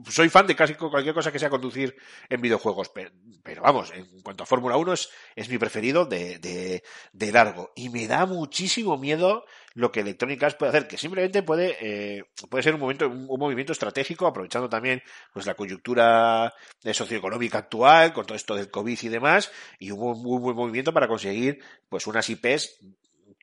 [0.09, 1.97] soy fan de casi cualquier cosa que sea conducir
[2.29, 7.33] en videojuegos, pero, vamos, en cuanto a Fórmula 1 es, mi preferido de, de, de
[7.33, 7.73] largo.
[7.75, 12.25] Y me da muchísimo miedo lo que Electronic Arts puede hacer, que simplemente puede, eh,
[12.49, 16.53] puede ser un momento, un, movimiento estratégico, aprovechando también pues la coyuntura
[16.93, 21.09] socioeconómica actual, con todo esto del COVID y demás, y un muy buen movimiento para
[21.09, 22.79] conseguir pues unas IPs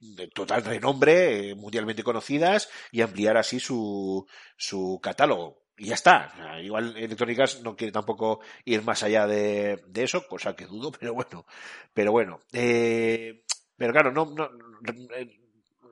[0.01, 6.31] de total renombre, eh, mundialmente conocidas, y ampliar así su, su catálogo y ya está.
[6.61, 10.91] Igual Electronic Arts no quiere tampoco ir más allá de, de eso, cosa que dudo,
[10.99, 11.45] pero bueno.
[11.93, 12.39] Pero bueno.
[12.51, 13.43] Eh,
[13.75, 14.49] pero claro, no, no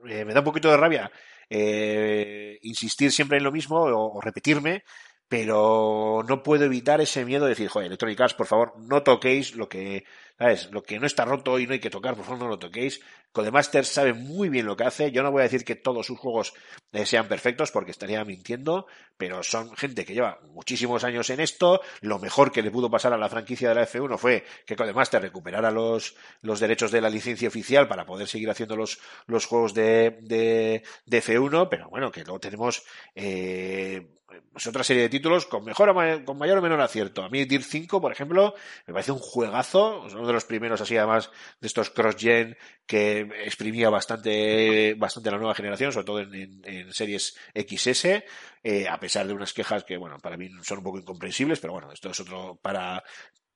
[0.06, 1.10] eh, me da un poquito de rabia
[1.48, 4.84] eh, insistir siempre en lo mismo o, o repetirme,
[5.26, 9.56] pero no puedo evitar ese miedo de decir, joder, Electronic Arts, por favor, no toquéis
[9.56, 10.04] lo que,
[10.38, 10.70] ¿sabes?
[10.70, 13.00] Lo que no está roto y no hay que tocar, por favor, no lo toquéis.
[13.32, 15.10] Codemasters sabe muy bien lo que hace.
[15.10, 16.54] Yo no voy a decir que todos sus juegos
[16.92, 21.80] eh, sean perfectos porque estaría mintiendo, pero son gente que lleva muchísimos años en esto.
[22.00, 25.22] Lo mejor que le pudo pasar a la franquicia de la F1 fue que Codemasters
[25.22, 29.74] recuperara los, los derechos de la licencia oficial para poder seguir haciendo los, los juegos
[29.74, 34.18] de, de, de F1, pero bueno, que luego tenemos, eh,
[34.66, 37.22] otra serie de títulos con mejor o con mayor o menor acierto.
[37.22, 38.54] A mí Dirt 5, por ejemplo,
[38.86, 44.94] me parece un juegazo, de los primeros así además de estos cross-gen que exprimía bastante,
[44.94, 48.24] bastante la nueva generación, sobre todo en, en- series XS,
[48.62, 51.72] eh, a pesar de unas quejas que, bueno, para mí son un poco incomprensibles, pero
[51.72, 53.02] bueno, esto es otro para,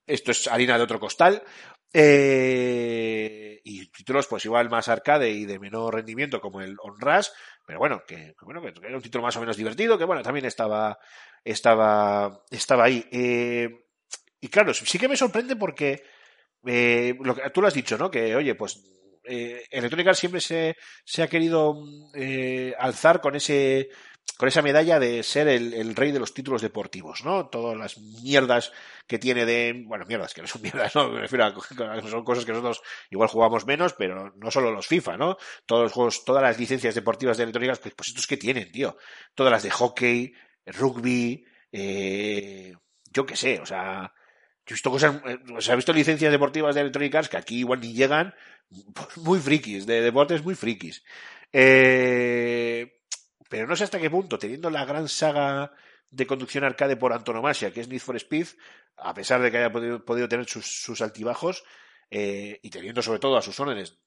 [0.06, 1.42] esto es harina de otro costal.
[1.94, 7.28] Eh, y títulos pues igual más arcade y de menor rendimiento como el On Rush,
[7.66, 10.22] pero bueno, que, que bueno, que era un título más o menos divertido, que bueno,
[10.22, 10.98] también estaba,
[11.44, 13.04] estaba, estaba ahí.
[13.12, 13.68] Eh,
[14.40, 16.02] y claro, sí que me sorprende porque
[16.66, 18.10] eh, lo que, tú lo has dicho, ¿no?
[18.10, 18.82] Que, oye, pues
[19.24, 21.76] eh, Electronic Arts siempre se, se ha querido
[22.14, 23.88] eh, alzar con ese
[24.36, 27.48] con esa medalla de ser el, el rey de los títulos deportivos, ¿no?
[27.48, 28.72] Todas las mierdas
[29.06, 31.10] que tiene de, bueno, mierdas que no son mierdas, ¿no?
[31.10, 35.16] Me refiero a, son cosas que nosotros igual jugamos menos, pero no solo los FIFA,
[35.16, 35.36] ¿no?
[35.66, 38.72] Todos los juegos, todas las licencias deportivas de Electronic Arts, pues, pues estos que tienen,
[38.72, 38.96] tío.
[39.34, 40.32] Todas las de hockey,
[40.66, 42.72] rugby, eh,
[43.12, 44.12] yo qué sé, o sea,
[44.64, 47.80] yo he visto cosas, eh, o he visto licencias deportivas de Electronic que aquí igual
[47.80, 48.34] ni llegan,
[49.16, 51.02] muy frikis, de deportes muy frikis.
[51.52, 53.00] Eh,
[53.48, 55.72] pero no sé hasta qué punto, teniendo la gran saga
[56.10, 58.46] de conducción arcade por antonomasia, que es Need for Speed,
[58.96, 61.64] a pesar de que haya podido, tener sus, sus altibajos,
[62.10, 63.98] eh, y teniendo sobre todo a sus órdenes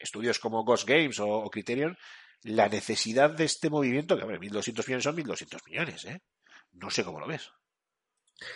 [0.00, 1.96] estudios como Ghost Games o, o Criterion,
[2.44, 6.22] la necesidad de este movimiento, que hombre, 1.200 millones son 1.200 millones, ¿eh?
[6.72, 7.52] No sé cómo lo ves.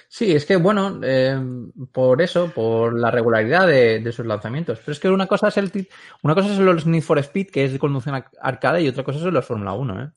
[0.08, 1.38] Sí, es que bueno, eh,
[1.92, 4.78] por eso, por la regularidad de, de sus lanzamientos.
[4.80, 5.88] Pero es que una cosa es el
[6.22, 9.04] una cosa son los Need for Speed, que es de conducción ar- arcade, y otra
[9.04, 10.10] cosa son los Fórmula 1, ¿eh?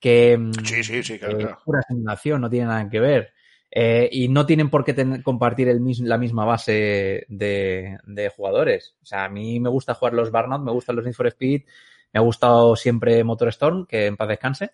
[0.00, 1.58] Que mm, Sí, sí, sí, claro, eh, claro.
[1.64, 3.32] pura simulación, no tiene nada que ver.
[3.70, 8.96] Eh, y no tienen por qué compartir el mis- la misma base de, de jugadores.
[9.02, 11.62] O sea, a mí me gusta jugar los Burnout, me gustan los Need for Speed,
[12.12, 14.72] me ha gustado siempre Motorstorm, que en paz descanse.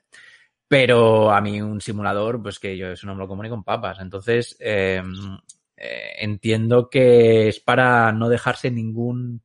[0.69, 3.65] Pero a mí un simulador, pues que yo eso no me lo como ni con
[3.65, 3.99] papas.
[4.01, 5.03] Entonces, eh,
[5.77, 9.43] eh, entiendo que es para no dejarse ningún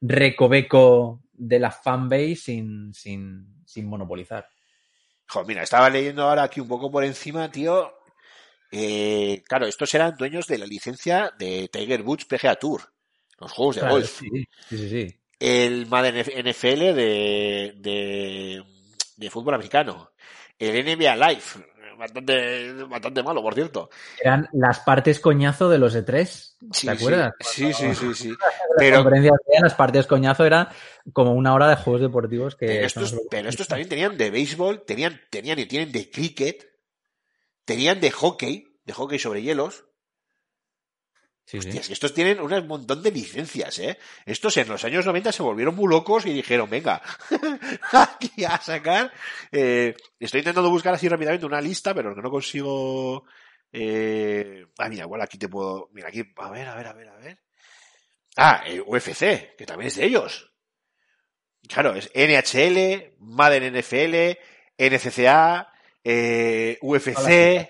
[0.00, 4.48] recoveco de la fanbase sin, sin, sin monopolizar.
[5.26, 7.94] Jo, mira, estaba leyendo ahora aquí un poco por encima, tío.
[8.70, 12.82] Eh, claro, estos eran dueños de la licencia de Tiger Woods PGA Tour,
[13.38, 14.18] los juegos de golf.
[14.18, 14.28] sí,
[14.68, 15.18] sí, sí, sí.
[15.38, 18.64] El Madden NFL de, de,
[19.16, 20.12] de fútbol americano.
[20.68, 21.42] El NBA Live,
[21.98, 23.90] bastante, bastante malo, por cierto.
[24.20, 26.24] Eran las partes coñazo de los E3.
[26.72, 27.32] Sí, ¿Te acuerdas?
[27.40, 28.14] Sí, sí, sí, sí.
[28.14, 28.28] sí.
[28.28, 29.04] Las Pero,
[29.60, 30.70] las partes coñazo era
[31.12, 32.66] como una hora de juegos deportivos que...
[32.66, 36.64] pero estos, pero estos también tenían de béisbol, tenían, tenían y tienen de cricket,
[37.64, 39.84] tenían de hockey, de hockey sobre hielos.
[41.52, 41.68] Sí, sí.
[41.68, 43.98] Hostia, es que estos tienen un montón de licencias, ¿eh?
[44.24, 47.02] Estos en los años 90 se volvieron muy locos y dijeron, venga,
[47.92, 49.12] aquí a sacar.
[49.50, 53.26] Eh, estoy intentando buscar así rápidamente una lista, pero que no consigo.
[53.70, 54.64] Eh...
[54.78, 55.90] Ah, mira, igual aquí te puedo.
[55.92, 56.22] Mira, aquí.
[56.36, 57.38] A ver, a ver, a ver, a ver.
[58.38, 60.54] Ah, el UFC, que también es de ellos.
[61.68, 64.38] Claro, es NHL, Madden NFL,
[64.78, 65.70] NCCA,
[66.02, 67.68] eh, UFC.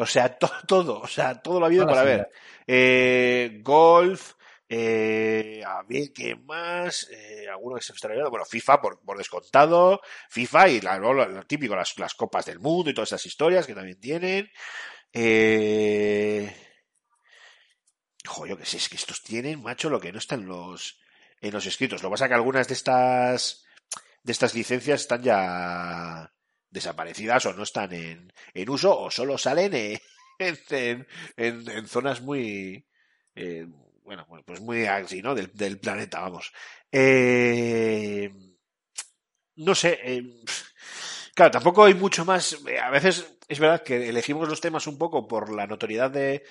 [0.00, 2.30] O sea, to- todo, o sea, todo lo habido Todas para ver.
[2.66, 4.34] Eh, golf,
[4.68, 7.08] eh, a ver, ¿qué más?
[7.10, 8.30] Eh, alguno que se está olvidando.
[8.30, 12.60] Bueno, FIFA por, por descontado, FIFA y la- lo, lo típico, las, las copas del
[12.60, 14.50] mundo y todas esas historias que también tienen.
[15.12, 16.54] Eh,
[18.26, 21.00] jo, yo que sé, es que estos tienen, macho, lo que no está en los,
[21.40, 22.02] en los escritos.
[22.02, 23.64] Lo que pasa es que algunas de estas,
[24.22, 26.32] de estas licencias están ya
[26.70, 30.00] desaparecidas o no están en, en uso o solo salen en,
[30.70, 32.84] en, en- zonas muy
[33.34, 33.66] eh,
[34.04, 36.52] bueno pues muy así no del, del planeta vamos.
[36.92, 38.30] Eh,
[39.56, 40.22] no sé eh,
[41.34, 44.98] claro tampoco hay mucho más eh, a veces es verdad que elegimos los temas un
[44.98, 46.44] poco por la notoriedad de,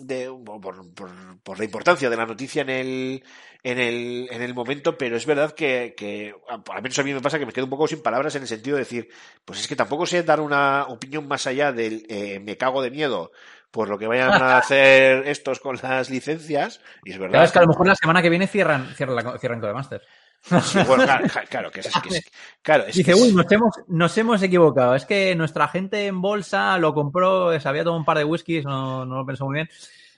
[0.00, 0.60] de por,
[0.94, 1.10] por,
[1.42, 3.24] por, la importancia de la noticia en el,
[3.62, 7.20] en el, en el momento, pero es verdad que, que, al menos a mí me
[7.20, 9.08] pasa que me quedo un poco sin palabras en el sentido de decir,
[9.44, 12.90] pues es que tampoco sé dar una opinión más allá del eh, me cago de
[12.90, 13.30] miedo
[13.70, 17.32] por lo que vayan a hacer estos con las licencias, y es verdad.
[17.32, 20.02] Claro, es que a lo mejor la semana que viene cierran, cierran, la, cierran Codemaster.
[20.42, 22.30] Sí, bueno, claro, claro, que es, que es,
[22.62, 24.94] claro, es Dice, que uy, nos hemos, nos hemos equivocado.
[24.94, 28.64] Es que nuestra gente en bolsa lo compró, se había tomado un par de whiskies,
[28.64, 29.68] no, no lo pensó muy bien.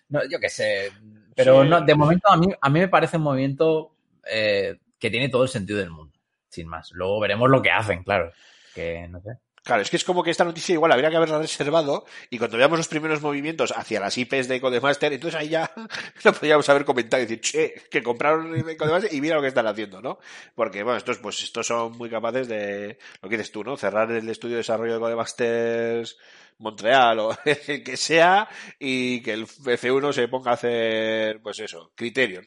[0.09, 0.93] No, yo qué sé.
[1.35, 1.69] Pero Sí.
[1.69, 3.95] no, de momento a mí, a mí me parece un movimiento
[4.31, 6.15] eh, que tiene todo el sentido del mundo,
[6.49, 6.91] sin más.
[6.93, 8.31] Luego veremos lo que hacen, claro.
[8.75, 9.31] Que no sé.
[9.65, 12.57] Claro, es que es como que esta noticia igual habría que haberla reservado y cuando
[12.57, 15.71] veamos los primeros movimientos hacia las IPs de Codemaster, entonces ahí ya
[16.25, 19.69] lo podríamos haber comentado y decir, che, que compraron Codemaster y mira lo que están
[19.69, 20.19] haciendo, ¿no?
[20.57, 23.77] Porque, bueno, estos, pues, estos son muy capaces de, lo que dices tú, ¿no?
[23.77, 26.19] Cerrar el estudio de desarrollo de Codemasters
[26.59, 28.49] Montreal o el que sea
[28.81, 32.45] y que el F1 se ponga a hacer, pues eso, Criterion.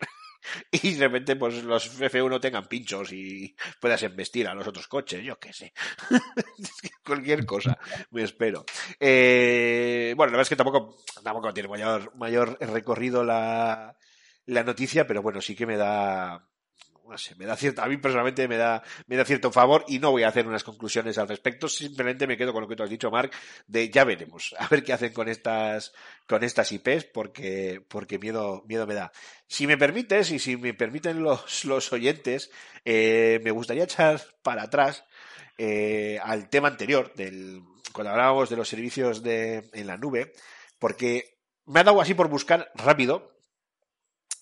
[0.71, 5.23] Y de repente, pues los F1 tengan pinchos y puedas embestir a los otros coches,
[5.23, 5.73] yo qué sé.
[7.05, 7.77] Cualquier cosa,
[8.11, 8.65] me espero.
[8.99, 13.95] Eh, bueno, la verdad es que tampoco, tampoco tiene mayor, mayor recorrido la,
[14.45, 16.47] la noticia, pero bueno, sí que me da,
[17.07, 19.99] no sé, me da cierto, a mí personalmente me da, me da cierto favor y
[19.99, 22.83] no voy a hacer unas conclusiones al respecto, simplemente me quedo con lo que tú
[22.83, 23.31] has dicho, Mark,
[23.67, 25.93] de ya veremos, a ver qué hacen con estas,
[26.27, 29.11] con estas IPs, porque, porque miedo, miedo me da.
[29.47, 32.51] Si me permites, y si me permiten los, los oyentes,
[32.83, 35.05] eh, me gustaría echar para atrás,
[35.57, 37.61] eh, al tema anterior, del,
[37.93, 40.33] cuando hablábamos de los servicios de, en la nube,
[40.79, 43.35] porque me ha dado así por buscar rápido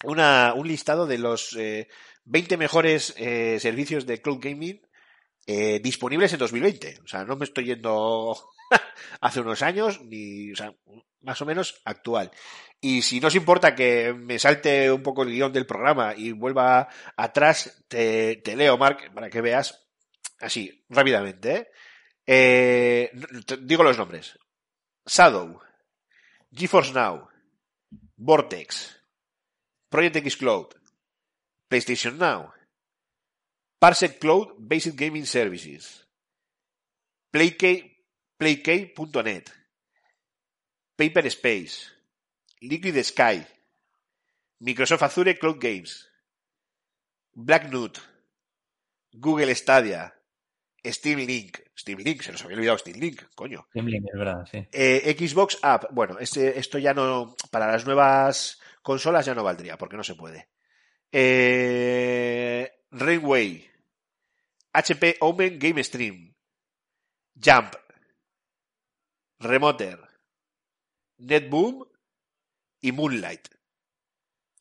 [0.03, 1.87] una, un listado de los eh,
[2.25, 4.81] 20 mejores eh, servicios de cloud gaming
[5.45, 6.99] eh, disponibles en 2020.
[7.03, 8.35] O sea, no me estoy yendo
[9.21, 10.73] hace unos años, ni, o sea,
[11.21, 12.31] más o menos actual.
[12.79, 16.31] Y si no os importa que me salte un poco el guion del programa y
[16.31, 19.87] vuelva atrás, te, te leo, Mark, para que veas
[20.39, 21.55] así, rápidamente.
[21.55, 21.67] ¿eh?
[22.25, 23.11] Eh,
[23.61, 24.37] digo los nombres.
[25.05, 25.59] Shadow,
[26.51, 27.27] GeForce Now,
[28.15, 29.01] Vortex,
[29.89, 30.67] Project X Cloud,
[31.77, 32.53] PlayStation Now,
[33.79, 36.05] Parsec Cloud Basic Gaming Services,
[37.31, 37.97] Playk-
[38.37, 39.49] Playk.net,
[40.95, 41.89] Paper Space,
[42.61, 43.43] Liquid Sky,
[44.59, 46.07] Microsoft Azure Cloud Games,
[47.33, 47.97] Black Nut,
[49.11, 50.13] Google Stadia,
[50.85, 53.65] Steam Link, Steam Link, se nos había olvidado Steam Link, coño.
[53.73, 54.67] Gimlin, es verdad, sí.
[54.71, 59.75] Eh, Xbox App, bueno, este, esto ya no, para las nuevas consolas ya no valdría,
[59.77, 60.49] porque no se puede.
[61.15, 63.69] Eh, Rainway,
[64.73, 66.33] HP Omen Game Stream,
[67.35, 67.75] Jump,
[69.39, 69.99] Remoter,
[71.19, 71.85] Netboom
[72.81, 73.47] y Moonlight.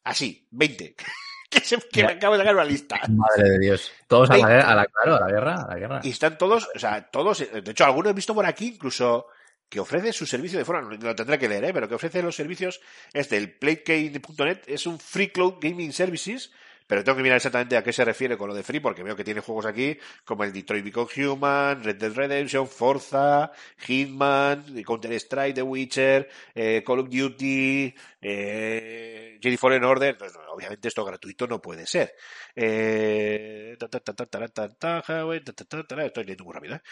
[0.04, 0.94] Así, 20.
[1.50, 3.00] que se, que me acabo de sacar una lista.
[3.08, 3.90] Madre de Dios.
[4.06, 6.00] Todos a la, guerra, a la, claro, a la guerra, a la guerra.
[6.02, 9.28] Y están todos, o sea, todos, de hecho, algunos he visto por aquí incluso
[9.72, 11.72] que ofrece su servicio de forma, lo tendré que leer, ¿eh?
[11.72, 12.82] pero que ofrece los servicios,
[13.14, 16.52] este, el PlayKey.net, es un Free Cloud Gaming Services,
[16.86, 19.16] pero tengo que mirar exactamente a qué se refiere con lo de free, porque veo
[19.16, 19.96] que tiene juegos aquí
[20.26, 26.98] como el Detroit Become Human, Red Dead Redemption, Forza, Hitman, Counter-Strike, The Witcher, eh, Call
[26.98, 30.16] of Duty, eh, Jedi Fallen Order.
[30.50, 32.14] Obviamente esto gratuito no puede ser.
[32.54, 36.82] Eh, estoy leyendo muy rápido, ¿eh?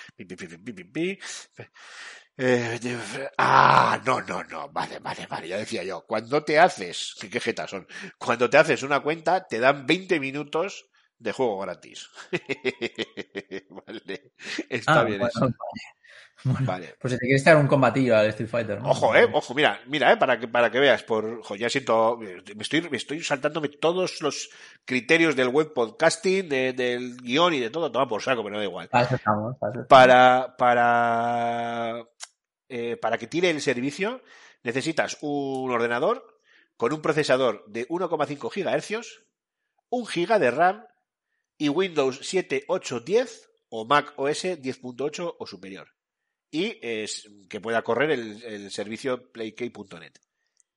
[2.37, 2.78] Eh,
[3.39, 7.70] ah, no, no, no, vale, vale, vale, ya decía yo, cuando te haces, qué, jetas
[7.70, 7.87] son,
[8.18, 12.09] cuando te haces una cuenta te dan 20 minutos de juego gratis.
[13.68, 14.33] vale,
[14.70, 15.41] está Ah, bien bueno, eso.
[15.41, 15.55] vale.
[16.45, 16.95] Bueno, Vale.
[16.99, 18.91] Pues si te quieres dar un combatillo al Street Fighter, ¿no?
[18.91, 22.16] Ojo, eh, ojo, mira, mira, eh, para que, para que veas, por, ojo, ya siento,
[22.18, 24.49] me estoy, me estoy saltándome todos los
[24.84, 28.64] criterios del web podcasting, de- del guion y de todo, toma por saco, pero da
[28.64, 28.88] igual.
[28.88, 29.88] Para eso estamos, para eso estamos.
[29.88, 32.05] para, para,
[32.68, 34.22] eh, para que tire el servicio
[34.62, 36.24] necesitas un ordenador
[36.76, 39.20] con un procesador de 1,5 GHz,
[39.91, 40.84] 1 GB de RAM
[41.59, 45.88] y Windows 7, 8, 10 o Mac OS 10.8 o superior.
[46.51, 46.80] Y
[47.48, 50.12] que pueda correr el, el servicio playkey.net.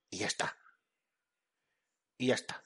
[0.10, 0.56] Y ya está.
[2.18, 2.64] Y ya está.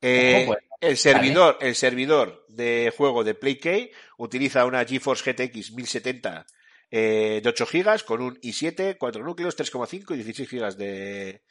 [0.00, 5.72] Eh, Ojo, pues, el servidor, el servidor de juego de PlayK utiliza una GeForce GTX
[5.72, 6.44] 1070
[6.90, 11.44] eh, de 8 GB con un i7, 4 núcleos, 3,5 y 16 GB de,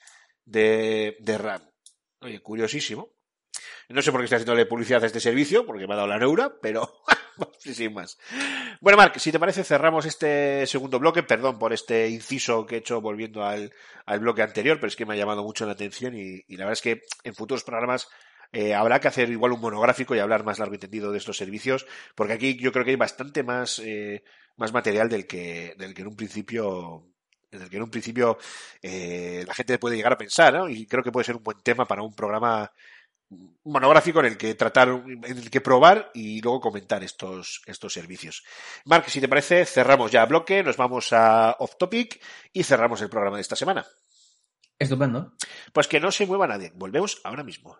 [0.43, 1.61] de, de RAM.
[2.19, 3.15] Oye, curiosísimo.
[3.87, 6.19] No sé por qué estoy haciéndole publicidad a este servicio, porque me ha dado la
[6.19, 7.01] neura, pero
[7.57, 8.17] Sí, sin más.
[8.79, 11.23] Bueno, Marc, si te parece, cerramos este segundo bloque.
[11.23, 13.71] Perdón por este inciso que he hecho volviendo al,
[14.05, 16.73] al bloque anterior, pero es que me ha llamado mucho la atención y, la verdad
[16.73, 18.09] es que en futuros programas
[18.51, 21.37] eh, habrá que hacer igual un monográfico y hablar más largo y tendido de estos
[21.37, 24.23] servicios, porque aquí yo creo que hay bastante más, eh,
[24.57, 27.05] más material del que, del que en un principio
[27.51, 28.37] en que en un principio
[28.81, 30.69] eh, la gente puede llegar a pensar, ¿no?
[30.69, 32.71] Y creo que puede ser un buen tema para un programa
[33.63, 38.43] monográfico en el que tratar, en el que probar y luego comentar estos, estos servicios.
[38.85, 42.21] Mark, si te parece, cerramos ya bloque, nos vamos a off topic
[42.53, 43.85] y cerramos el programa de esta semana.
[44.77, 45.33] Estupendo.
[45.73, 46.71] Pues que no se mueva nadie.
[46.75, 47.77] Volvemos ahora mismo.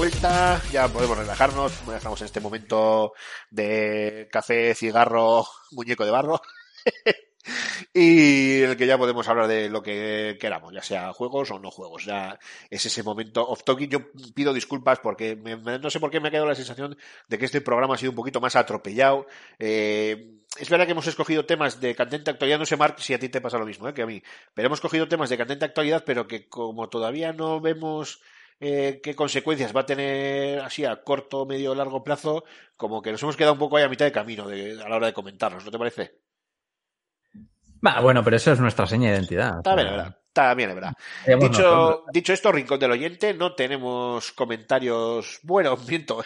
[0.00, 3.12] Vuelta, ya podemos relajarnos, dejamos en este momento
[3.50, 6.40] de café, cigarro, muñeco de barro.
[7.92, 11.58] y en el que ya podemos hablar de lo que queramos, ya sea juegos o
[11.58, 12.06] no juegos.
[12.06, 12.38] Ya
[12.70, 13.90] es ese momento off talking.
[13.90, 16.96] Yo pido disculpas porque me- no sé por qué me ha quedado la sensación
[17.28, 19.26] de que este programa ha sido un poquito más atropellado.
[19.58, 23.18] Eh, es verdad que hemos escogido temas de candente actualidad, no sé, Mark, si a
[23.18, 23.92] ti te pasa lo mismo ¿eh?
[23.92, 24.22] que a mí,
[24.54, 28.22] pero hemos cogido temas de candente actualidad, pero que como todavía no vemos
[28.60, 32.44] eh, qué consecuencias va a tener así a corto, medio, largo plazo,
[32.76, 34.96] como que nos hemos quedado un poco ahí a mitad de camino de- a la
[34.96, 36.18] hora de comentarlos, ¿no te parece?
[37.84, 39.62] Va, bueno, pero eso es nuestra seña de identidad.
[39.64, 40.16] Bien, es verdad.
[40.56, 40.92] Bien, es verdad.
[41.40, 45.40] Dicho, dicho esto, Rincón del Oyente, no tenemos comentarios.
[45.42, 46.22] Bueno, miento.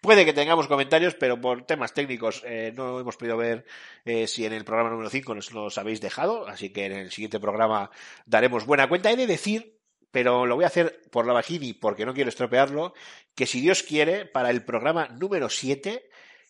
[0.00, 3.66] Puede que tengamos comentarios, pero por temas técnicos eh, no hemos podido ver
[4.04, 6.46] eh, si en el programa número 5 nos los habéis dejado.
[6.46, 7.90] Así que en el siguiente programa
[8.24, 9.10] daremos buena cuenta.
[9.10, 9.80] He de decir,
[10.14, 12.94] pero lo voy a hacer por la vagini porque no quiero estropearlo,
[13.34, 16.08] que si Dios quiere, para el programa número 7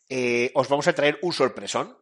[0.08, 1.98] eh, os vamos a traer un sorpresón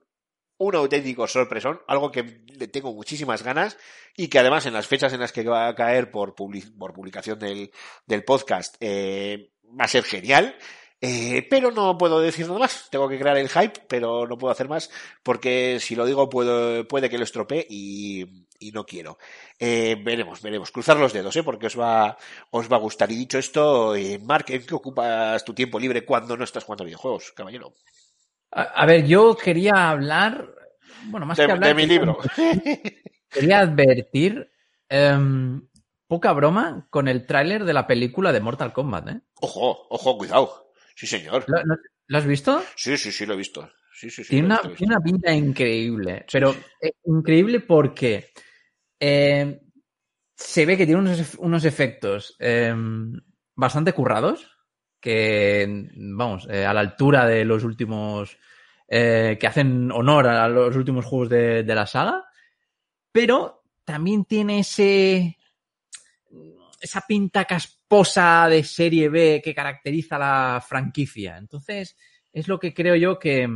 [0.59, 3.77] un auténtico sorpresón, algo que le tengo muchísimas ganas
[4.17, 6.93] y que además en las fechas en las que va a caer por, publi- por
[6.93, 7.73] publicación del,
[8.07, 10.55] del podcast eh, va a ser genial.
[11.01, 12.87] Eh, pero no puedo decir nada más.
[12.93, 14.89] Tengo que crear el hype, pero no puedo hacer más
[15.25, 19.19] porque si lo digo puedo, puede que lo estropee y, y no quiero.
[19.59, 20.71] Eh, veremos, veremos.
[20.71, 21.43] Cruzar los dedos, ¿eh?
[21.43, 22.17] porque os va,
[22.51, 23.11] os va a gustar.
[23.13, 26.85] Y dicho esto, eh, Mark, ¿en qué ocupas tu tiempo libre cuando no estás jugando
[26.85, 27.73] videojuegos, caballero?
[28.51, 30.55] A, a ver, yo quería hablar,
[31.05, 32.19] bueno, más De, que hablar, de mi libro.
[33.31, 34.51] Quería advertir,
[34.89, 35.67] em,
[36.07, 39.21] poca broma con el tráiler de la película de Mortal Kombat, ¿eh?
[39.41, 40.73] Ojo, ojo, cuidado.
[40.95, 41.45] Sí, señor.
[41.49, 41.77] ¿Lo, lo-
[42.09, 42.63] lo has visto?
[42.77, 43.71] Sí, sí, sí, lo he visto.
[43.95, 44.31] Sí, sí, sí.
[44.31, 44.79] Tiene una, visto, visto.
[44.79, 48.33] tiene una pinta increíble, pero eh, increíble porque
[49.05, 49.61] eh,
[50.37, 52.73] se ve que tiene unos, unos efectos eh,
[53.57, 54.49] bastante currados,
[55.01, 58.39] que, vamos, eh, a la altura de los últimos,
[58.87, 62.25] eh, que hacen honor a los últimos juegos de, la saga,
[63.11, 65.37] pero también tiene ese,
[66.81, 71.39] esa pinta casposa de serie B que caracteriza la franquicia.
[71.39, 71.97] Entonces,
[72.33, 73.49] es lo que creo yo que,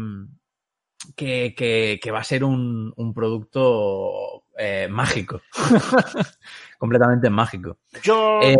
[1.15, 5.43] que, que- que va a ser un, un producto eh, mágico.
[6.79, 7.79] Completamente mágico.
[8.03, 8.41] Yo.
[8.43, 8.57] Eh,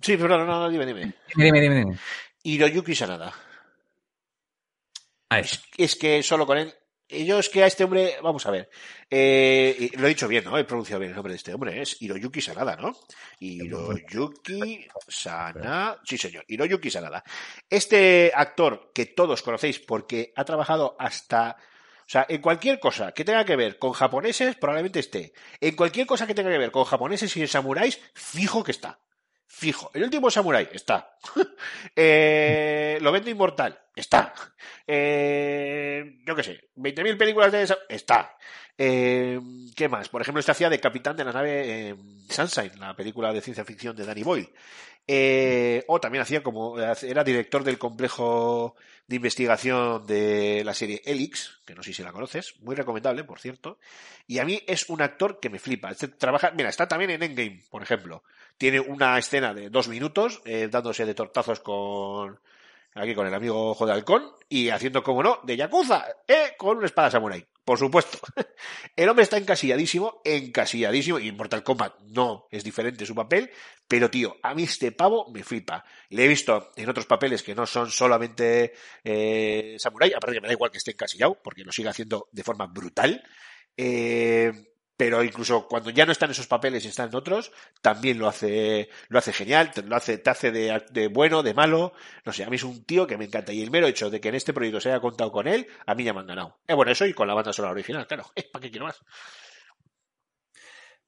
[0.00, 1.12] Sí, pero no, no, no, dime, dime.
[1.34, 1.98] dime, dime, dime.
[2.42, 3.32] Hiroyuki Sanada.
[5.30, 6.72] Es, es que solo con él.
[7.08, 8.70] y Yo es que a este hombre, vamos a ver,
[9.10, 10.56] eh, lo he dicho bien, ¿no?
[10.56, 12.96] He pronunciado bien el nombre de este hombre, es Hiroyuki Sanada, ¿no?
[13.40, 17.22] Hiroyuki Sanada, sí señor, Hiroyuki Sanada.
[17.68, 21.56] Este actor que todos conocéis porque ha trabajado hasta,
[22.08, 25.34] o sea, en cualquier cosa que tenga que ver con japoneses, probablemente esté.
[25.60, 28.98] En cualquier cosa que tenga que ver con japoneses y samuráis, fijo que está.
[29.46, 29.90] Fijo.
[29.92, 31.18] El último samurái está.
[31.96, 33.78] eh, lo vendo inmortal.
[33.94, 34.32] Está.
[34.86, 37.76] Eh, yo qué sé, 20.000 películas de esa...
[37.90, 38.38] Está.
[38.78, 39.38] Eh,
[39.76, 40.08] ¿Qué más?
[40.08, 41.94] Por ejemplo, este hacía de capitán de la nave
[42.30, 44.48] Sunshine, la película de ciencia ficción de Danny Boyle.
[45.10, 51.62] Eh, o también hacía como, era director del complejo de investigación de la serie Elix,
[51.64, 53.78] que no sé si la conoces, muy recomendable, por cierto.
[54.26, 55.90] Y a mí es un actor que me flipa.
[55.90, 58.22] Este trabaja, mira, está también en Endgame, por ejemplo.
[58.58, 62.38] Tiene una escena de dos minutos, eh, dándose de tortazos con,
[62.94, 66.76] aquí con el amigo Ojo de Halcón, y haciendo, como no, de Yakuza, eh, con
[66.76, 67.46] una espada samurai.
[67.68, 68.18] Por supuesto.
[68.96, 73.50] El hombre está encasilladísimo, encasilladísimo, y en Mortal Kombat no es diferente su papel,
[73.86, 75.84] pero tío, a mí este pavo me flipa.
[76.08, 78.72] Le he visto en otros papeles que no son solamente
[79.04, 82.42] eh, samurai, aparte que me da igual que esté encasillado, porque lo sigue haciendo de
[82.42, 83.22] forma brutal.
[83.76, 84.50] Eh,
[84.98, 88.90] pero incluso cuando ya no están esos papeles y están en otros, también lo hace,
[89.08, 91.92] lo hace genial, te, lo hace, te hace de, de, bueno, de malo,
[92.24, 93.52] no sé, a mí es un tío que me encanta.
[93.52, 95.94] Y el mero hecho de que en este proyecto se haya contado con él, a
[95.94, 96.58] mí ya me han ganado.
[96.66, 99.00] Eh, bueno, eso y con la banda sonora original, claro, eh, ¿para qué quiero más?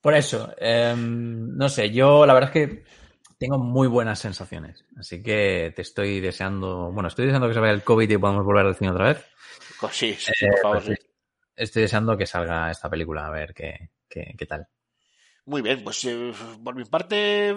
[0.01, 2.84] Por eso, eh, no sé, yo la verdad es que
[3.38, 7.72] tengo muy buenas sensaciones, así que te estoy deseando, bueno, estoy deseando que se vaya
[7.72, 9.26] el COVID y podamos volver al cine otra vez.
[9.91, 11.10] Sí, sí, por favor, pues sí
[11.61, 14.67] estoy deseando que salga esta película, a ver qué, qué, qué tal.
[15.47, 16.33] Muy bien, pues eh,
[16.63, 17.55] por mi parte,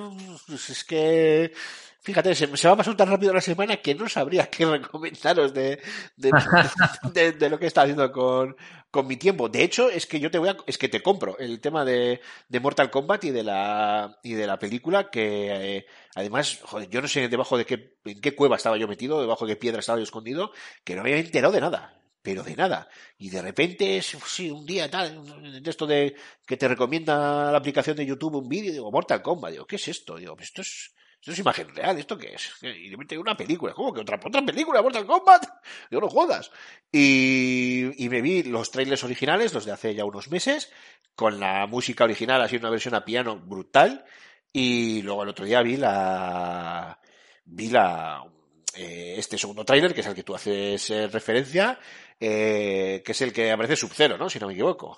[0.48, 1.54] pues es que,
[2.02, 5.80] fíjate, se, va a pasar tan rápido la semana que no sabría qué recomendaros de,
[6.18, 8.56] de lo que está haciendo con,
[8.90, 9.50] con, mi tiempo.
[9.50, 12.20] De hecho, es que yo te voy a, es que te compro el tema de,
[12.62, 15.86] Mortal Kombat y de la, y de la película que, eh,
[16.16, 19.46] además, joder, yo no sé debajo de qué, en qué cueva estaba yo metido, debajo
[19.46, 20.52] de qué piedra estaba yo escondido,
[20.84, 22.88] que no me había enterado de nada pero de nada.
[23.18, 26.16] Y de repente, sí, un día tal, de esto de
[26.48, 29.88] que te recomienda la aplicación de YouTube un vídeo, digo, Mortal Kombat, digo, ¿qué es
[29.90, 30.16] esto?
[30.16, 32.50] Digo, esto es, esto es imagen real, ¿esto qué es?
[32.62, 35.44] Y de repente una película, ¿cómo que otra, otra película, Mortal Kombat?
[35.92, 36.50] Digo, no jodas.
[36.90, 40.72] Y, y me vi los trailers originales, los de hace ya unos meses,
[41.16, 44.06] con la música original, así una versión a piano brutal,
[44.54, 46.98] y luego el otro día vi la,
[47.44, 48.24] vi la,
[48.76, 51.80] eh, este segundo tráiler, que es al que tú haces eh, referencia,
[52.20, 54.30] eh, que es el que aparece Sub-Zero, ¿no?
[54.30, 54.98] Si no me equivoco.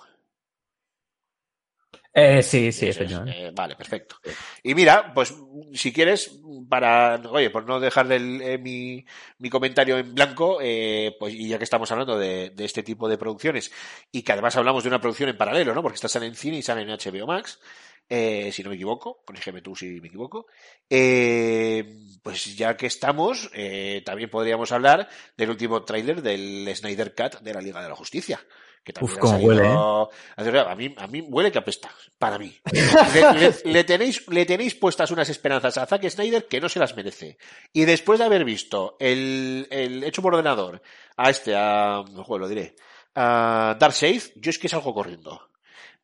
[2.18, 2.98] Eh, sí, sí, es.
[2.98, 4.16] Eh, vale, perfecto.
[4.62, 5.34] Y mira, pues
[5.74, 9.04] si quieres, para, oye, por no dejar del, eh, mi,
[9.36, 13.06] mi, comentario en blanco, eh, pues y ya que estamos hablando de, de, este tipo
[13.06, 13.70] de producciones
[14.10, 15.82] y que además hablamos de una producción en paralelo, ¿no?
[15.82, 17.60] Porque esta sale en cine y sale en HBO Max.
[18.08, 20.46] Eh, si no me equivoco, corrígeme tú si me equivoco.
[20.88, 21.84] Eh,
[22.22, 27.52] pues ya que estamos, eh, también podríamos hablar del último tráiler del Snyder Cut de
[27.54, 28.40] la Liga de la Justicia.
[28.84, 30.60] Que también Uf, ha cómo salido- huele, ¿eh?
[30.60, 32.56] a, mí, a mí huele que apesta, para mí.
[33.14, 36.78] Le, le- le tenéis, le tenéis puestas unas esperanzas a Zack Snyder que no se
[36.78, 37.36] las merece.
[37.72, 40.80] Y después de haber visto el, el hecho por ordenador
[41.16, 42.76] a este, a, no juego, lo diré,
[43.16, 45.50] a Darkseid, yo es que salgo corriendo.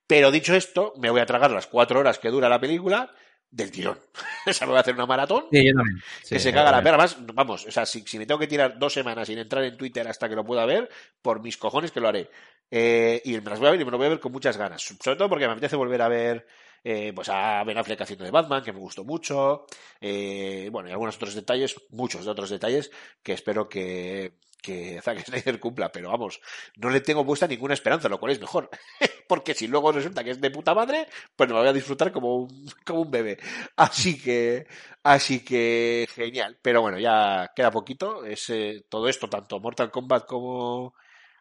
[0.06, 3.12] Pero dicho esto, me voy a tragar las cuatro horas que dura la película
[3.50, 3.98] del tirón.
[4.46, 6.02] o sea, me voy a hacer una maratón Sí, yo también.
[6.22, 6.96] Sí, que se caga la perra.
[6.96, 9.76] Además, vamos, o sea, si, si me tengo que tirar dos semanas sin entrar en
[9.76, 10.88] Twitter hasta que lo pueda ver,
[11.20, 12.30] por mis cojones que lo haré.
[12.70, 14.56] Eh, y me las voy a ver y me lo voy a ver con muchas
[14.56, 14.82] ganas.
[14.82, 16.46] Sobre todo porque me apetece volver a ver
[16.84, 19.66] eh, pues a Ben Affleck haciendo de Batman, que me gustó mucho.
[20.00, 22.90] Eh, bueno, y algunos otros detalles, muchos de otros detalles,
[23.22, 25.92] que espero que, que Zack Snyder cumpla.
[25.92, 26.40] Pero vamos,
[26.76, 28.70] no le tengo puesta ninguna esperanza, lo cual es mejor.
[29.28, 32.36] porque si luego resulta que es de puta madre, pues me voy a disfrutar como
[32.36, 33.38] un, como un bebé.
[33.76, 34.66] Así que,
[35.02, 36.58] así que genial.
[36.62, 38.24] Pero bueno, ya queda poquito.
[38.24, 40.94] Es eh, todo esto, tanto Mortal Kombat como,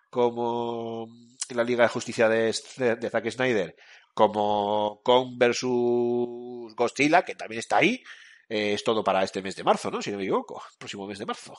[0.09, 1.07] como
[1.49, 3.76] la Liga de Justicia de, Zack Snyder,
[4.13, 8.03] como Kong versus Godzilla, que también está ahí.
[8.49, 10.01] eh, es todo para este mes de marzo, ¿no?
[10.01, 10.61] Si no me equivoco.
[10.78, 11.53] Próximo mes de marzo.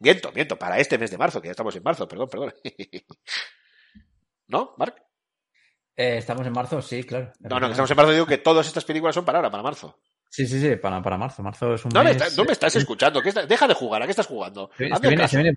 [0.00, 2.54] Miento, miento, para este mes de marzo, que ya estamos en marzo, perdón, perdón.
[4.48, 4.94] ¿No, Mark?
[5.96, 7.32] Eh, estamos en marzo, sí, claro.
[7.40, 9.62] No, no, que estamos en marzo, digo que todas estas películas son para ahora, para
[9.62, 9.98] marzo.
[10.30, 11.42] Sí, sí, sí, para, para marzo.
[11.42, 12.22] Marzo es un No me, mes...
[12.22, 14.70] está- no me estás escuchando, ¿qué está- deja de jugar, ¿a qué estás jugando?
[14.76, 15.52] Se, viene, se viene.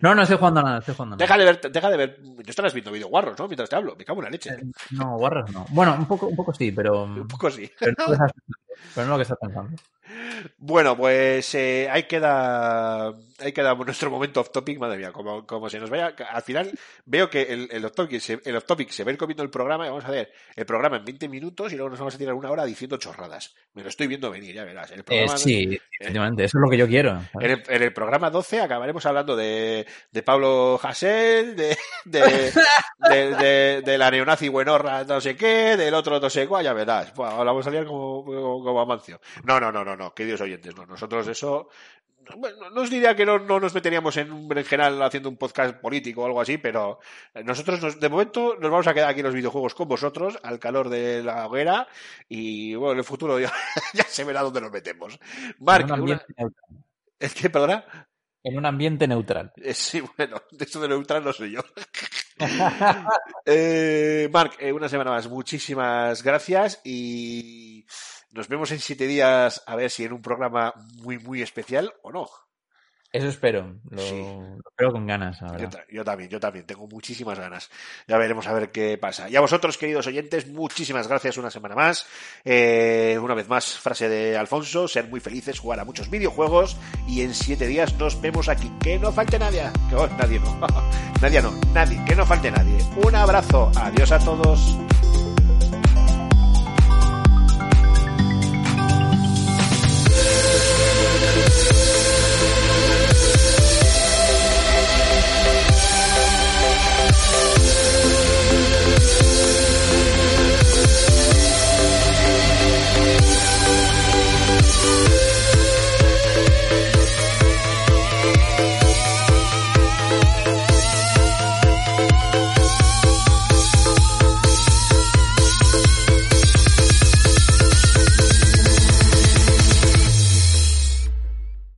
[0.00, 1.24] No, no estoy jugando nada, estoy jugando nada.
[1.24, 3.46] Deja de ver, deja de ver, no estarás viendo videoguarros, ¿no?
[3.46, 4.50] Mientras te hablo, me cago en la leche.
[4.50, 5.66] Eh, No, Warriors no.
[5.70, 7.70] Bueno, un poco, un poco sí, pero, Un poco sí.
[7.78, 8.58] pero, no, lo que estás pensando,
[8.94, 9.76] pero no lo que estás pensando.
[10.58, 13.12] Bueno, pues eh, ahí queda
[13.44, 16.14] ahí queda nuestro momento off topic, madre mía, como, como se nos vaya.
[16.30, 16.72] Al final
[17.04, 19.42] veo que el, el, off topic se, el off topic se va a ir comiendo
[19.42, 22.14] el programa y vamos a ver el programa en 20 minutos y luego nos vamos
[22.14, 23.54] a tirar una hora diciendo chorradas.
[23.74, 24.90] Me lo estoy viendo venir, ya verás.
[24.92, 27.20] El Eh, programa, sí, efectivamente, eso es lo que yo quiero.
[27.40, 33.98] En el, en el programa 12 acabaremos hablando de, de Pablo Hasél, de, de, de,
[33.98, 37.12] la neonazi buenorra no sé qué, del otro no sé cuál, ya verás.
[37.16, 39.20] Ahora vamos a salir como, como, como Amancio.
[39.44, 40.86] No, no, no, no, no, queridos oyentes, no.
[40.86, 41.68] Nosotros eso
[42.36, 45.36] bueno, no os diría que no, no nos meteríamos en, un- en general haciendo un
[45.36, 46.98] podcast político o algo así, pero
[47.44, 50.58] nosotros nos- de momento nos vamos a quedar aquí en los videojuegos con vosotros, al
[50.58, 51.86] calor de la hoguera,
[52.28, 53.52] y bueno, en el futuro ya,
[53.94, 55.18] ya se verá dónde nos metemos.
[55.58, 56.84] Marc, en, un una- ambiente neutral.
[57.18, 57.84] ¿es que, perdona?
[58.46, 59.52] En un ambiente neutral.
[59.56, 61.60] Eh, sí, bueno, de esto de neutral no soy yo.
[63.46, 67.73] eh, Marc, eh, una semana más, muchísimas gracias y
[68.34, 72.12] nos vemos en siete días a ver si en un programa muy, muy especial o
[72.12, 72.28] no.
[73.12, 73.76] Eso espero.
[73.90, 74.20] Lo, Sí.
[74.20, 75.56] lo espero con ganas, la
[75.88, 77.70] yo también, yo también, tengo muchísimas ganas.
[78.08, 79.30] Ya veremos a ver qué pasa.
[79.30, 82.08] Y a vosotros, queridos oyentes, muchísimas gracias una semana más.
[82.44, 86.76] Eh, una vez más, frase de Alfonso, ser muy felices, jugar a muchos videojuegos
[87.06, 88.68] y en siete días nos vemos aquí.
[88.82, 89.62] Que no falte nadie.
[89.88, 90.58] Que, oh, nadie no.
[91.22, 92.04] nadie no, nadie.
[92.04, 92.78] Que no falte nadie.
[92.96, 93.70] Un abrazo.
[93.76, 94.76] Adiós a todos.